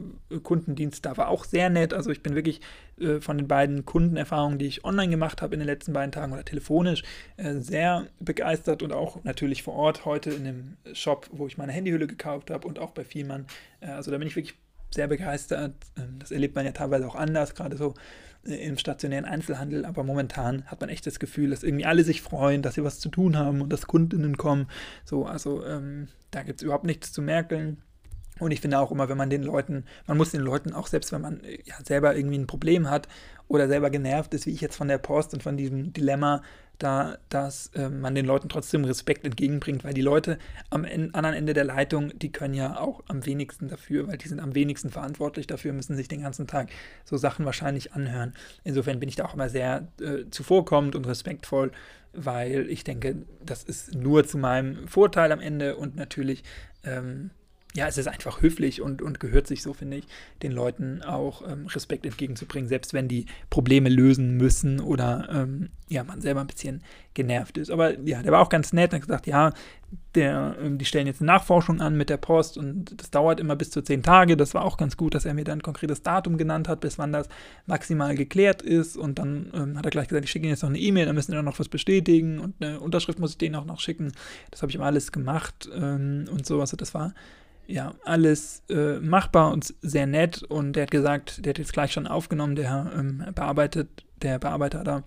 Kundendienst 0.43 1.05
da 1.05 1.17
war 1.17 1.29
auch 1.29 1.45
sehr 1.45 1.69
nett. 1.69 1.93
Also 1.93 2.09
ich 2.11 2.21
bin 2.21 2.35
wirklich 2.35 2.61
äh, 3.01 3.19
von 3.19 3.37
den 3.37 3.47
beiden 3.47 3.85
Kundenerfahrungen, 3.85 4.59
die 4.59 4.67
ich 4.67 4.85
online 4.85 5.09
gemacht 5.09 5.41
habe 5.41 5.53
in 5.53 5.59
den 5.59 5.67
letzten 5.67 5.93
beiden 5.93 6.11
Tagen 6.11 6.33
oder 6.33 6.45
telefonisch, 6.45 7.03
äh, 7.37 7.55
sehr 7.55 8.07
begeistert 8.19 8.83
und 8.83 8.93
auch 8.93 9.23
natürlich 9.23 9.63
vor 9.63 9.73
Ort 9.75 10.05
heute 10.05 10.31
in 10.31 10.43
dem 10.43 10.77
Shop, 10.93 11.27
wo 11.31 11.47
ich 11.47 11.57
meine 11.57 11.71
Handyhülle 11.71 12.07
gekauft 12.07 12.51
habe 12.51 12.67
und 12.67 12.79
auch 12.79 12.91
bei 12.91 13.03
Vielmann. 13.03 13.45
Äh, 13.81 13.87
also 13.87 14.11
da 14.11 14.17
bin 14.17 14.27
ich 14.27 14.35
wirklich 14.35 14.57
sehr 14.93 15.07
begeistert. 15.07 15.73
Ähm, 15.97 16.19
das 16.19 16.31
erlebt 16.31 16.55
man 16.55 16.65
ja 16.65 16.71
teilweise 16.71 17.07
auch 17.07 17.15
anders, 17.15 17.55
gerade 17.55 17.77
so 17.77 17.93
im 18.43 18.77
stationären 18.77 19.25
Einzelhandel, 19.25 19.85
aber 19.85 20.03
momentan 20.03 20.65
hat 20.65 20.81
man 20.81 20.89
echt 20.89 21.05
das 21.05 21.19
Gefühl, 21.19 21.51
dass 21.51 21.61
irgendwie 21.61 21.85
alle 21.85 22.03
sich 22.03 22.23
freuen, 22.23 22.63
dass 22.63 22.73
sie 22.73 22.83
was 22.83 22.99
zu 22.99 23.09
tun 23.09 23.37
haben 23.37 23.61
und 23.61 23.71
dass 23.71 23.85
Kundinnen 23.85 24.35
kommen. 24.35 24.67
So, 25.05 25.25
also 25.25 25.63
ähm, 25.63 26.07
da 26.31 26.41
gibt 26.41 26.59
es 26.59 26.63
überhaupt 26.63 26.85
nichts 26.85 27.11
zu 27.11 27.21
merkeln. 27.21 27.83
Und 28.39 28.49
ich 28.49 28.59
finde 28.59 28.79
auch 28.79 28.91
immer, 28.91 29.09
wenn 29.09 29.17
man 29.17 29.29
den 29.29 29.43
Leuten, 29.43 29.85
man 30.07 30.17
muss 30.17 30.31
den 30.31 30.41
Leuten 30.41 30.73
auch, 30.73 30.87
selbst 30.87 31.11
wenn 31.11 31.21
man 31.21 31.41
ja, 31.65 31.75
selber 31.85 32.15
irgendwie 32.15 32.39
ein 32.39 32.47
Problem 32.47 32.89
hat 32.89 33.07
oder 33.47 33.67
selber 33.67 33.91
genervt 33.91 34.33
ist, 34.33 34.47
wie 34.47 34.51
ich 34.51 34.61
jetzt 34.61 34.75
von 34.75 34.87
der 34.87 34.97
Post 34.97 35.35
und 35.35 35.43
von 35.43 35.57
diesem 35.57 35.93
Dilemma, 35.93 36.41
da, 36.81 37.17
dass 37.29 37.67
äh, 37.75 37.89
man 37.89 38.15
den 38.15 38.25
Leuten 38.25 38.49
trotzdem 38.49 38.83
Respekt 38.85 39.25
entgegenbringt, 39.25 39.83
weil 39.83 39.93
die 39.93 40.01
Leute 40.01 40.37
am 40.69 40.83
en 40.83 41.13
anderen 41.13 41.35
Ende 41.35 41.53
der 41.53 41.63
Leitung, 41.63 42.17
die 42.17 42.31
können 42.31 42.53
ja 42.53 42.79
auch 42.79 43.01
am 43.07 43.25
wenigsten 43.25 43.67
dafür, 43.67 44.07
weil 44.07 44.17
die 44.17 44.27
sind 44.27 44.39
am 44.39 44.55
wenigsten 44.55 44.89
verantwortlich 44.89 45.47
dafür, 45.47 45.73
müssen 45.73 45.95
sich 45.95 46.07
den 46.07 46.21
ganzen 46.21 46.47
Tag 46.47 46.69
so 47.05 47.17
Sachen 47.17 47.45
wahrscheinlich 47.45 47.93
anhören. 47.93 48.33
Insofern 48.63 48.99
bin 48.99 49.09
ich 49.09 49.15
da 49.15 49.25
auch 49.25 49.33
immer 49.33 49.49
sehr 49.49 49.87
äh, 50.01 50.29
zuvorkommend 50.31 50.95
und 50.95 51.07
respektvoll, 51.07 51.71
weil 52.13 52.69
ich 52.69 52.83
denke, 52.83 53.17
das 53.45 53.63
ist 53.63 53.95
nur 53.95 54.25
zu 54.25 54.37
meinem 54.37 54.87
Vorteil 54.87 55.31
am 55.31 55.39
Ende 55.39 55.75
und 55.75 55.95
natürlich 55.95 56.43
ähm, 56.83 57.31
ja, 57.73 57.87
es 57.87 57.97
ist 57.97 58.07
einfach 58.07 58.41
höflich 58.41 58.81
und, 58.81 59.01
und 59.01 59.19
gehört 59.19 59.47
sich 59.47 59.61
so, 59.61 59.73
finde 59.73 59.97
ich, 59.97 60.05
den 60.43 60.51
Leuten 60.51 61.01
auch 61.03 61.41
ähm, 61.49 61.67
Respekt 61.67 62.05
entgegenzubringen, 62.05 62.67
selbst 62.67 62.93
wenn 62.93 63.07
die 63.07 63.27
Probleme 63.49 63.87
lösen 63.87 64.35
müssen 64.35 64.81
oder 64.81 65.29
ähm, 65.31 65.69
ja, 65.87 66.03
man 66.03 66.21
selber 66.21 66.41
ein 66.41 66.47
bisschen 66.47 66.83
genervt 67.13 67.57
ist. 67.57 67.71
Aber 67.71 67.97
ja, 67.99 68.21
der 68.21 68.31
war 68.31 68.41
auch 68.41 68.49
ganz 68.49 68.73
nett 68.73 68.91
und 68.91 68.95
hat 68.95 69.07
gesagt, 69.07 69.27
ja, 69.27 69.53
der, 70.15 70.55
ähm, 70.61 70.77
die 70.77 70.85
stellen 70.85 71.07
jetzt 71.07 71.21
eine 71.21 71.27
Nachforschung 71.27 71.79
an 71.79 71.95
mit 71.95 72.09
der 72.09 72.17
Post 72.17 72.57
und 72.57 72.99
das 72.99 73.09
dauert 73.11 73.39
immer 73.39 73.55
bis 73.55 73.71
zu 73.71 73.81
zehn 73.81 74.03
Tage. 74.03 74.35
Das 74.35 74.53
war 74.53 74.65
auch 74.65 74.77
ganz 74.77 74.97
gut, 74.97 75.15
dass 75.15 75.25
er 75.25 75.33
mir 75.33 75.43
dann 75.43 75.59
ein 75.59 75.63
konkretes 75.63 76.01
Datum 76.01 76.37
genannt 76.37 76.67
hat, 76.67 76.81
bis 76.81 76.97
wann 76.97 77.13
das 77.13 77.29
maximal 77.67 78.15
geklärt 78.15 78.61
ist. 78.61 78.97
Und 78.97 79.19
dann 79.19 79.49
ähm, 79.53 79.77
hat 79.77 79.85
er 79.85 79.91
gleich 79.91 80.09
gesagt, 80.09 80.25
ich 80.25 80.31
schicke 80.31 80.45
Ihnen 80.45 80.53
jetzt 80.53 80.63
noch 80.63 80.69
eine 80.69 80.79
E-Mail, 80.79 81.05
dann 81.05 81.15
müssen 81.15 81.33
wir 81.33 81.41
noch 81.41 81.59
was 81.59 81.69
bestätigen 81.69 82.39
und 82.39 82.55
eine 82.61 82.79
Unterschrift 82.81 83.19
muss 83.19 83.31
ich 83.31 83.37
denen 83.37 83.55
auch 83.55 83.65
noch 83.65 83.79
schicken. 83.79 84.11
Das 84.49 84.61
habe 84.61 84.71
ich 84.71 84.75
ihm 84.75 84.81
alles 84.81 85.11
gemacht 85.11 85.69
ähm, 85.73 86.25
und 86.31 86.45
sowas. 86.45 86.73
Und 86.73 86.81
das 86.81 86.93
war 86.93 87.13
ja, 87.67 87.93
alles 88.03 88.63
äh, 88.69 88.99
machbar 88.99 89.51
und 89.51 89.73
sehr 89.81 90.07
nett. 90.07 90.43
Und 90.43 90.73
der 90.73 90.83
hat 90.83 90.91
gesagt, 90.91 91.45
der 91.45 91.51
hat 91.51 91.59
jetzt 91.59 91.73
gleich 91.73 91.93
schon 91.93 92.07
aufgenommen, 92.07 92.55
der 92.55 92.91
ähm, 92.95 93.25
bearbeitet, 93.33 93.89
der 94.21 94.39
Bearbeiter 94.39 94.83
da, 94.83 95.03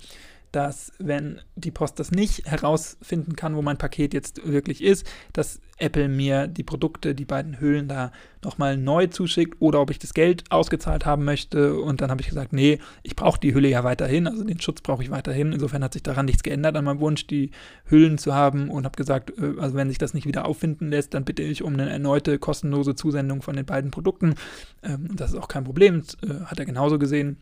dass 0.55 0.93
wenn 0.99 1.41
die 1.57 1.73
Post 1.73 1.99
das 1.99 2.13
nicht 2.13 2.47
herausfinden 2.47 3.35
kann, 3.35 3.57
wo 3.57 3.63
mein 3.63 3.77
Paket 3.77 4.15
jetzt 4.15 4.47
wirklich 4.47 4.83
ist, 4.83 5.05
dass 5.33 5.61
Apple 5.79 6.09
mir 6.09 6.47
die 6.47 6.63
Produkte, 6.63 7.15
die 7.15 7.25
beiden 7.25 7.59
Hüllen 7.61 7.89
da 7.89 8.13
nochmal 8.45 8.77
neu 8.77 9.09
zuschickt 9.09 9.61
oder 9.61 9.81
ob 9.81 9.91
ich 9.91 9.99
das 9.99 10.15
Geld 10.15 10.45
ausgezahlt 10.51 11.07
haben 11.07 11.25
möchte. 11.25 11.75
Und 11.75 12.01
dann 12.01 12.11
habe 12.11 12.21
ich 12.21 12.29
gesagt, 12.29 12.53
nee, 12.53 12.79
ich 13.03 13.17
brauche 13.17 13.41
die 13.41 13.53
Hülle 13.53 13.69
ja 13.69 13.83
weiterhin, 13.83 14.29
also 14.29 14.45
den 14.45 14.61
Schutz 14.61 14.81
brauche 14.81 15.03
ich 15.03 15.11
weiterhin. 15.11 15.53
Insofern 15.53 15.83
hat 15.83 15.95
sich 15.95 16.05
daran 16.05 16.27
nichts 16.27 16.45
geändert 16.45 16.77
an 16.77 16.85
meinem 16.85 17.01
Wunsch, 17.01 17.27
die 17.27 17.51
Hüllen 17.87 18.19
zu 18.19 18.35
haben 18.35 18.71
und 18.71 18.85
habe 18.85 18.97
gesagt, 18.97 19.33
äh, 19.39 19.59
also 19.59 19.75
wenn 19.75 19.89
sich 19.89 19.99
das 19.99 20.15
nicht 20.15 20.27
wieder 20.27 20.45
auffinden 20.45 20.89
lässt, 20.89 21.15
dann 21.15 21.25
bitte 21.25 21.43
ich 21.43 21.65
um 21.65 21.73
eine 21.73 21.91
erneute 21.91 22.39
kostenlose 22.39 22.95
Zusendung 22.95 23.43
von 23.43 23.57
den 23.57 23.67
beiden 23.67 23.91
Produkten. 23.91 24.37
Ähm, 24.85 25.09
das 25.17 25.33
ist 25.33 25.39
auch 25.39 25.49
kein 25.49 25.65
Problem, 25.65 26.03
das, 26.03 26.15
äh, 26.23 26.45
hat 26.45 26.61
er 26.61 26.67
genauso 26.67 26.99
gesehen. 27.01 27.39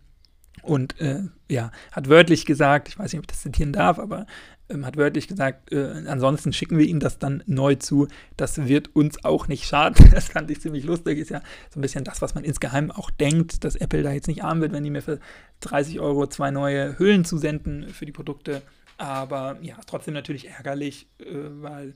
Und 0.63 1.01
äh, 1.01 1.23
ja, 1.49 1.73
hat 1.91 2.09
wörtlich 2.09 2.47
gesagt, 2.47 2.89
ich 2.89 2.99
weiß 2.99 3.13
nicht, 3.13 3.19
ob 3.19 3.25
ich 3.25 3.29
das 3.29 3.43
zitieren 3.43 3.73
darf, 3.73 3.99
aber 3.99 4.27
ähm, 4.69 4.87
hat 4.87 4.97
wörtlich 4.97 5.29
gesagt, 5.29 5.73
äh, 5.73 6.05
ansonsten 6.07 6.53
schicken 6.53 6.79
wir 6.79 6.87
Ihnen 6.87 7.01
das 7.01 7.19
dann 7.19 7.43
neu 7.47 7.75
zu. 7.75 8.09
Das 8.37 8.69
wird 8.69 8.95
uns 8.95 9.25
auch 9.25 9.49
nicht 9.49 9.65
schaden. 9.65 10.11
Das 10.13 10.29
fand 10.29 10.51
ich 10.51 10.61
ziemlich 10.61 10.85
lustig. 10.85 11.19
Ist 11.19 11.31
ja 11.31 11.41
so 11.71 11.79
ein 11.79 11.83
bisschen 11.83 12.05
das, 12.05 12.23
was 12.23 12.35
man 12.35 12.45
insgeheim 12.45 12.91
auch 12.91 13.11
denkt, 13.11 13.65
dass 13.65 13.77
Apple 13.77 14.03
da 14.03 14.13
jetzt 14.13 14.29
nicht 14.29 14.45
arm 14.45 14.61
wird, 14.61 14.73
wenn 14.73 14.85
die 14.85 14.91
mir 14.91 15.03
für 15.03 15.19
30 15.61 16.01
Euro 16.01 16.27
zwei 16.27 16.51
neue 16.51 16.99
Hüllen 16.99 17.25
zusenden 17.25 17.89
für 17.89 18.07
die 18.07 18.13
Produkte. 18.13 18.63
Aber 18.99 19.59
ja, 19.63 19.77
trotzdem 19.87 20.15
natürlich 20.15 20.49
ärgerlich, 20.49 21.09
äh, 21.19 21.25
weil 21.61 21.95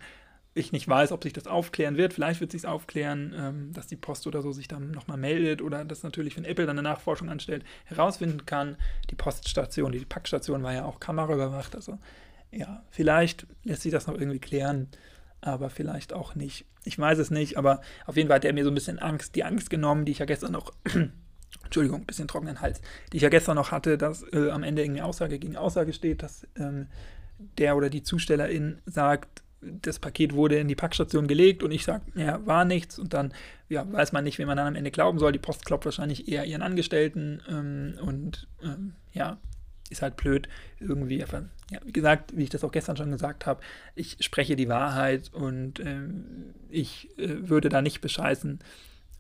ich 0.57 0.73
nicht 0.73 0.89
weiß, 0.89 1.13
ob 1.13 1.23
sich 1.23 1.33
das 1.33 1.47
aufklären 1.47 1.97
wird. 1.97 2.15
Vielleicht 2.15 2.41
wird 2.41 2.51
sich 2.51 2.63
es 2.63 2.65
aufklären, 2.65 3.35
ähm, 3.37 3.73
dass 3.73 3.87
die 3.87 3.97
Post 3.97 4.27
oder 4.27 4.43
so 4.43 4.53
sich 4.53 4.69
dann 4.69 4.91
nochmal 4.91 5.19
meldet 5.19 5.61
oder 5.63 5.85
dass 5.85 6.03
natürlich, 6.03 6.37
wenn 6.37 6.45
Apple 6.45 6.67
dann 6.67 6.79
eine 6.79 6.89
Nachforschung 6.89 7.29
anstellt, 7.29 7.65
herausfinden 7.85 8.47
kann. 8.47 8.77
Die 9.11 9.15
Poststation, 9.15 9.93
die 9.93 10.05
Packstation 10.05 10.63
war 10.63 10.73
ja 10.73 10.85
auch 10.85 10.99
kameraüberwacht. 10.99 11.77
Also 11.77 11.99
ja, 12.51 12.83
vielleicht 12.91 13.47
lässt 13.65 13.83
sich 13.83 13.93
das 13.93 14.07
noch 14.07 14.15
irgendwie 14.15 14.39
klären, 14.39 14.89
aber 15.41 15.69
vielleicht 15.69 16.13
auch 16.13 16.35
nicht. 16.35 16.65
Ich 16.85 16.99
weiß 16.99 17.19
es 17.19 17.31
nicht, 17.31 17.59
aber 17.59 17.83
auf 18.07 18.17
jeden 18.17 18.29
Fall 18.29 18.37
hat 18.37 18.45
er 18.45 18.53
mir 18.53 18.65
so 18.65 18.71
ein 18.71 18.75
bisschen 18.75 18.99
Angst, 18.99 19.35
die 19.35 19.45
Angst 19.45 19.69
genommen, 19.69 20.05
die 20.05 20.13
ich 20.13 20.19
ja 20.19 20.27
gestern 20.27 20.53
noch 20.53 20.73
Entschuldigung, 21.65 22.01
ein 22.01 22.07
bisschen 22.07 22.29
trockenen 22.29 22.61
Hals, 22.61 22.81
die 23.13 23.19
ich 23.19 23.23
ja 23.23 23.29
gestern 23.29 23.57
noch 23.57 23.73
hatte, 23.73 23.99
dass 23.99 24.25
äh, 24.33 24.51
am 24.51 24.63
Ende 24.63 24.83
irgendwie 24.83 25.03
Aussage 25.03 25.39
gegen 25.39 25.57
Aussage 25.57 25.93
steht, 25.93 26.23
dass 26.23 26.47
ähm, 26.57 26.87
der 27.59 27.77
oder 27.77 27.91
die 27.91 28.03
Zustellerin 28.03 28.81
sagt, 28.87 29.43
das 29.61 29.99
Paket 29.99 30.35
wurde 30.35 30.59
in 30.59 30.69
die 30.69 30.75
Packstation 30.75 31.27
gelegt 31.27 31.63
und 31.63 31.73
ich 31.73 31.85
sage, 31.85 32.05
ja, 32.15 32.45
war 32.47 32.65
nichts 32.65 32.99
und 32.99 33.15
dann 33.15 33.33
ja, 33.69 33.91
weiß 33.91 34.13
man 34.13 34.25
nicht, 34.25 34.39
wem 34.39 34.47
man 34.47 34.57
dann 34.57 34.69
am 34.69 34.77
Ende 34.77 34.91
glauben 34.91 35.19
soll. 35.19 35.33
Die 35.33 35.39
Post 35.39 35.65
klopft 35.65 35.87
wahrscheinlich 35.87 36.29
eher 36.29 36.45
ihren 36.45 36.63
Angestellten 36.63 37.43
ähm, 37.49 37.95
und 38.01 38.47
ähm, 38.63 38.95
ja, 39.13 39.39
ist 39.91 40.03
halt 40.03 40.17
blöd 40.17 40.49
irgendwie. 40.79 41.23
Aber, 41.23 41.45
ja, 41.71 41.81
wie 41.85 41.93
gesagt, 41.93 42.37
wie 42.37 42.45
ich 42.45 42.51
das 42.51 42.65
auch 42.65 42.73
gestern 42.73 42.97
schon 42.97 43.11
gesagt 43.11 43.47
habe, 43.47 43.61
ich 43.95 44.19
spreche 44.21 44.57
die 44.57 44.69
Wahrheit 44.69 45.33
und 45.33 45.81
ähm, 45.81 46.55
ich 46.69 47.09
äh, 47.19 47.49
würde 47.49 47.69
da 47.69 47.83
nicht 47.83 48.01
bescheißen 48.01 48.61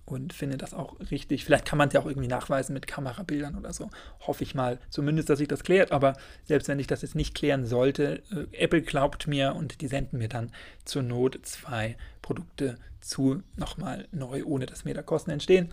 und 0.06 0.32
finde 0.32 0.56
das 0.56 0.72
auch 0.72 0.98
richtig. 1.10 1.44
Vielleicht 1.44 1.66
kann 1.66 1.78
man 1.78 1.88
es 1.88 1.94
ja 1.94 2.00
auch 2.00 2.06
irgendwie 2.06 2.28
nachweisen 2.28 2.72
mit 2.72 2.86
Kamerabildern 2.86 3.56
oder 3.56 3.72
so. 3.72 3.90
Hoffe 4.20 4.44
ich 4.44 4.54
mal 4.54 4.78
zumindest, 4.88 5.28
dass 5.28 5.38
sich 5.38 5.48
das 5.48 5.64
klärt. 5.64 5.92
Aber 5.92 6.14
selbst 6.44 6.68
wenn 6.68 6.78
ich 6.78 6.86
das 6.86 7.02
jetzt 7.02 7.16
nicht 7.16 7.34
klären 7.34 7.66
sollte, 7.66 8.22
äh, 8.30 8.56
Apple 8.56 8.82
glaubt 8.82 9.26
mir 9.26 9.54
und 9.54 9.80
die 9.80 9.88
senden 9.88 10.18
mir 10.18 10.28
dann 10.28 10.52
zur 10.84 11.02
Not 11.02 11.40
zwei 11.42 11.96
Produkte 12.22 12.76
zu, 13.00 13.42
nochmal 13.56 14.08
neu, 14.12 14.44
ohne 14.44 14.66
dass 14.66 14.84
mir 14.84 14.94
da 14.94 15.02
Kosten 15.02 15.30
entstehen. 15.30 15.72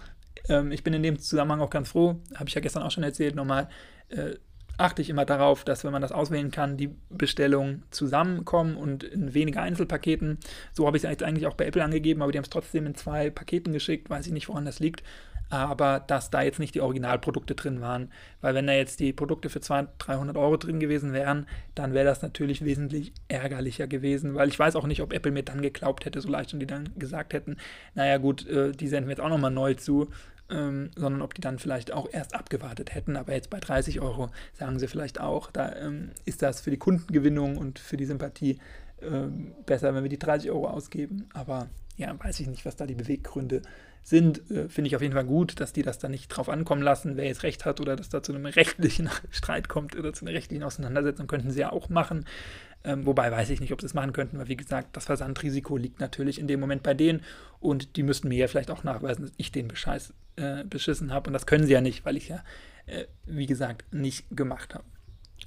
Ähm, 0.49 0.71
ich 0.71 0.83
bin 0.83 0.93
in 0.93 1.03
dem 1.03 1.19
Zusammenhang 1.19 1.61
auch 1.61 1.69
ganz 1.69 1.89
froh, 1.89 2.19
habe 2.35 2.49
ich 2.49 2.55
ja 2.55 2.61
gestern 2.61 2.83
auch 2.83 2.91
schon 2.91 3.03
erzählt, 3.03 3.35
nochmal. 3.35 3.69
Äh, 4.09 4.35
achte 4.77 5.01
ich 5.01 5.09
immer 5.09 5.25
darauf, 5.25 5.63
dass, 5.63 5.83
wenn 5.83 5.91
man 5.91 6.01
das 6.01 6.11
auswählen 6.11 6.51
kann, 6.51 6.77
die 6.77 6.95
Bestellungen 7.09 7.83
zusammenkommen 7.91 8.75
und 8.75 9.03
in 9.03 9.33
weniger 9.33 9.61
Einzelpaketen. 9.61 10.39
So 10.71 10.87
habe 10.87 10.97
ich 10.97 11.03
es 11.03 11.09
jetzt 11.09 11.23
eigentlich 11.23 11.47
auch 11.47 11.55
bei 11.55 11.65
Apple 11.65 11.83
angegeben, 11.83 12.21
aber 12.21 12.31
die 12.31 12.37
haben 12.37 12.43
es 12.43 12.49
trotzdem 12.49 12.85
in 12.85 12.95
zwei 12.95 13.29
Paketen 13.29 13.73
geschickt. 13.73 14.09
Weiß 14.09 14.25
ich 14.25 14.33
nicht, 14.33 14.49
woran 14.49 14.65
das 14.65 14.79
liegt. 14.79 15.03
Aber 15.49 15.99
dass 15.99 16.31
da 16.31 16.41
jetzt 16.41 16.57
nicht 16.57 16.73
die 16.73 16.81
Originalprodukte 16.81 17.53
drin 17.53 17.79
waren. 17.79 18.11
Weil 18.41 18.55
wenn 18.55 18.65
da 18.65 18.73
jetzt 18.73 18.99
die 18.99 19.13
Produkte 19.13 19.49
für 19.49 19.61
200, 19.61 19.93
300 19.99 20.37
Euro 20.37 20.57
drin 20.57 20.79
gewesen 20.79 21.13
wären, 21.13 21.45
dann 21.75 21.93
wäre 21.93 22.05
das 22.05 22.23
natürlich 22.23 22.65
wesentlich 22.65 23.13
ärgerlicher 23.27 23.85
gewesen. 23.85 24.33
Weil 24.33 24.47
ich 24.47 24.57
weiß 24.57 24.75
auch 24.75 24.87
nicht, 24.87 25.03
ob 25.03 25.13
Apple 25.13 25.31
mir 25.31 25.43
dann 25.43 25.61
geglaubt 25.61 26.05
hätte, 26.05 26.21
so 26.21 26.29
leicht 26.29 26.53
und 26.53 26.59
die 26.59 26.65
dann 26.65 26.89
gesagt 26.97 27.33
hätten, 27.33 27.57
naja 27.93 28.17
gut, 28.17 28.47
äh, 28.47 28.71
die 28.71 28.87
senden 28.87 29.09
wir 29.09 29.11
jetzt 29.11 29.23
auch 29.23 29.29
nochmal 29.29 29.51
neu 29.51 29.75
zu 29.75 30.09
ähm, 30.49 30.91
sondern 30.95 31.21
ob 31.21 31.33
die 31.33 31.41
dann 31.41 31.59
vielleicht 31.59 31.91
auch 31.91 32.07
erst 32.11 32.35
abgewartet 32.35 32.93
hätten. 32.93 33.15
Aber 33.15 33.33
jetzt 33.33 33.49
bei 33.49 33.59
30 33.59 34.01
Euro 34.01 34.29
sagen 34.53 34.79
sie 34.79 34.87
vielleicht 34.87 35.19
auch, 35.19 35.51
da 35.51 35.75
ähm, 35.75 36.11
ist 36.25 36.41
das 36.41 36.61
für 36.61 36.71
die 36.71 36.77
Kundengewinnung 36.77 37.57
und 37.57 37.79
für 37.79 37.97
die 37.97 38.05
Sympathie 38.05 38.59
ähm, 39.01 39.53
besser, 39.65 39.93
wenn 39.93 40.03
wir 40.03 40.09
die 40.09 40.19
30 40.19 40.51
Euro 40.51 40.67
ausgeben. 40.67 41.29
Aber 41.33 41.69
ja, 41.97 42.13
weiß 42.17 42.39
ich 42.39 42.47
nicht, 42.47 42.65
was 42.65 42.75
da 42.75 42.85
die 42.85 42.95
Beweggründe 42.95 43.61
sind. 44.01 44.49
Äh, 44.51 44.69
Finde 44.69 44.87
ich 44.87 44.95
auf 44.95 45.01
jeden 45.01 45.13
Fall 45.13 45.25
gut, 45.25 45.59
dass 45.59 45.73
die 45.73 45.81
das 45.81 45.99
da 45.99 46.09
nicht 46.09 46.27
drauf 46.29 46.49
ankommen 46.49 46.81
lassen, 46.81 47.17
wer 47.17 47.25
jetzt 47.25 47.43
recht 47.43 47.65
hat 47.65 47.79
oder 47.79 47.95
dass 47.95 48.09
da 48.09 48.21
zu 48.21 48.33
einem 48.33 48.45
rechtlichen 48.45 49.09
Streit 49.31 49.69
kommt 49.69 49.95
oder 49.95 50.13
zu 50.13 50.25
einer 50.25 50.35
rechtlichen 50.35 50.63
Auseinandersetzung, 50.63 51.27
könnten 51.27 51.51
sie 51.51 51.61
ja 51.61 51.71
auch 51.71 51.89
machen. 51.89 52.25
Ähm, 52.83 53.05
wobei 53.05 53.31
weiß 53.31 53.49
ich 53.49 53.61
nicht, 53.61 53.71
ob 53.71 53.79
sie 53.79 53.87
es 53.87 53.93
machen 53.93 54.11
könnten, 54.11 54.37
weil 54.37 54.49
wie 54.49 54.57
gesagt, 54.57 54.97
das 54.97 55.05
Versandrisiko 55.05 55.77
liegt 55.77 56.01
natürlich 56.01 56.37
in 56.37 56.47
dem 56.47 56.59
Moment 56.59 56.83
bei 56.83 56.93
denen 56.93 57.21
und 57.61 57.95
die 57.95 58.03
müssten 58.03 58.27
mir 58.27 58.37
ja 58.37 58.47
vielleicht 58.47 58.71
auch 58.71 58.83
nachweisen, 58.83 59.23
dass 59.23 59.33
ich 59.37 59.53
den 59.53 59.69
Bescheiß 59.69 60.13
äh, 60.35 60.63
beschissen 60.63 61.11
habe 61.13 61.27
und 61.27 61.33
das 61.33 61.45
können 61.45 61.65
sie 61.65 61.73
ja 61.73 61.81
nicht, 61.81 62.05
weil 62.05 62.17
ich 62.17 62.29
ja, 62.29 62.43
äh, 62.85 63.05
wie 63.25 63.45
gesagt, 63.45 63.93
nicht 63.93 64.25
gemacht 64.31 64.73
habe. 64.73 64.85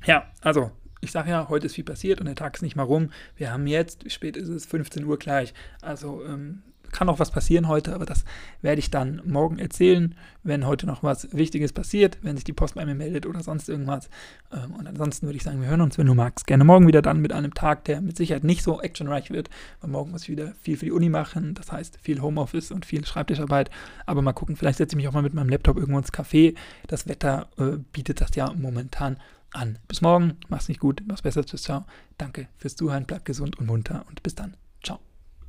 Ja, 0.05 0.31
also 0.41 0.71
ich 1.01 1.13
sage 1.13 1.31
ja, 1.31 1.49
heute 1.49 1.67
ist 1.67 1.75
viel 1.75 1.85
passiert 1.85 2.21
und 2.21 2.27
der 2.27 2.35
Tag 2.35 2.57
ist 2.57 2.63
nicht 2.63 2.77
mal 2.77 2.83
rum. 2.83 3.11
Wir 3.37 3.53
haben 3.53 3.67
jetzt, 3.67 4.05
wie 4.05 4.11
spät 4.11 4.37
ist 4.37 4.49
es? 4.49 4.67
15 4.67 5.05
Uhr 5.05 5.19
gleich. 5.19 5.55
Also 5.81 6.25
ähm, 6.25 6.63
kann 6.97 7.11
auch 7.11 7.19
was 7.19 7.31
passieren 7.31 7.69
heute, 7.69 7.95
aber 7.95 8.07
das 8.07 8.25
werde 8.63 8.79
ich 8.79 8.91
dann 8.91 9.21
morgen 9.27 9.59
erzählen, 9.59 10.15
wenn 10.43 10.67
heute 10.67 10.87
noch 10.87 11.03
was 11.03 11.31
Wichtiges 11.37 11.75
passiert, 11.75 12.17
wenn 12.23 12.37
sich 12.37 12.45
die 12.45 12.55
Post 12.55 12.75
bei 12.75 12.87
mir 12.87 12.95
meldet 12.95 13.27
oder 13.27 13.43
sonst 13.43 13.69
irgendwas. 13.69 14.09
Ähm, 14.51 14.75
und 14.75 14.87
ansonsten 14.87 15.27
würde 15.27 15.37
ich 15.37 15.43
sagen, 15.43 15.61
wir 15.61 15.69
hören 15.69 15.83
uns, 15.83 15.99
wenn 15.99 16.07
du 16.07 16.15
magst, 16.15 16.47
gerne 16.47 16.65
morgen 16.65 16.89
wieder 16.89 17.03
dann 17.03 17.21
mit 17.21 17.35
einem 17.35 17.53
Tag, 17.53 17.85
der 17.85 18.01
mit 18.01 18.17
Sicherheit 18.17 18.45
nicht 18.45 18.63
so 18.63 18.81
actionreich 18.81 19.31
wird, 19.31 19.51
weil 19.83 19.91
morgen 19.91 20.11
muss 20.11 20.23
ich 20.23 20.31
wieder 20.31 20.55
viel 20.55 20.79
für 20.79 20.87
die 20.87 20.93
Uni 20.93 21.11
machen, 21.11 21.53
das 21.53 21.71
heißt 21.71 21.99
viel 22.01 22.23
Homeoffice 22.23 22.71
und 22.71 22.87
viel 22.87 23.05
Schreibtischarbeit. 23.05 23.71
Aber 24.07 24.23
mal 24.23 24.33
gucken, 24.33 24.57
vielleicht 24.57 24.79
setze 24.79 24.95
ich 24.95 24.97
mich 24.97 25.09
auch 25.09 25.13
mal 25.13 25.23
mit 25.23 25.35
meinem 25.35 25.51
Laptop 25.51 25.77
irgendwo 25.77 25.99
ins 25.99 26.15
Café. 26.15 26.57
Das 26.87 27.07
Wetter 27.07 27.49
äh, 27.59 27.77
bietet 27.93 28.23
das 28.23 28.35
ja 28.37 28.51
momentan 28.55 29.19
an. 29.53 29.79
Bis 29.87 30.01
morgen, 30.01 30.39
mach's 30.49 30.69
nicht 30.69 30.81
gut, 30.81 31.03
mach's 31.07 31.23
besser, 31.23 31.45
tschüss, 31.45 31.63
ciao. 31.63 31.85
Danke 32.17 32.49
fürs 32.57 32.75
Zuhören, 32.75 33.05
bleib 33.07 33.27
gesund 33.27 33.59
und 33.59 33.67
munter 33.67 34.07
und 34.09 34.23
bis 34.23 34.35
dann. 34.35 34.57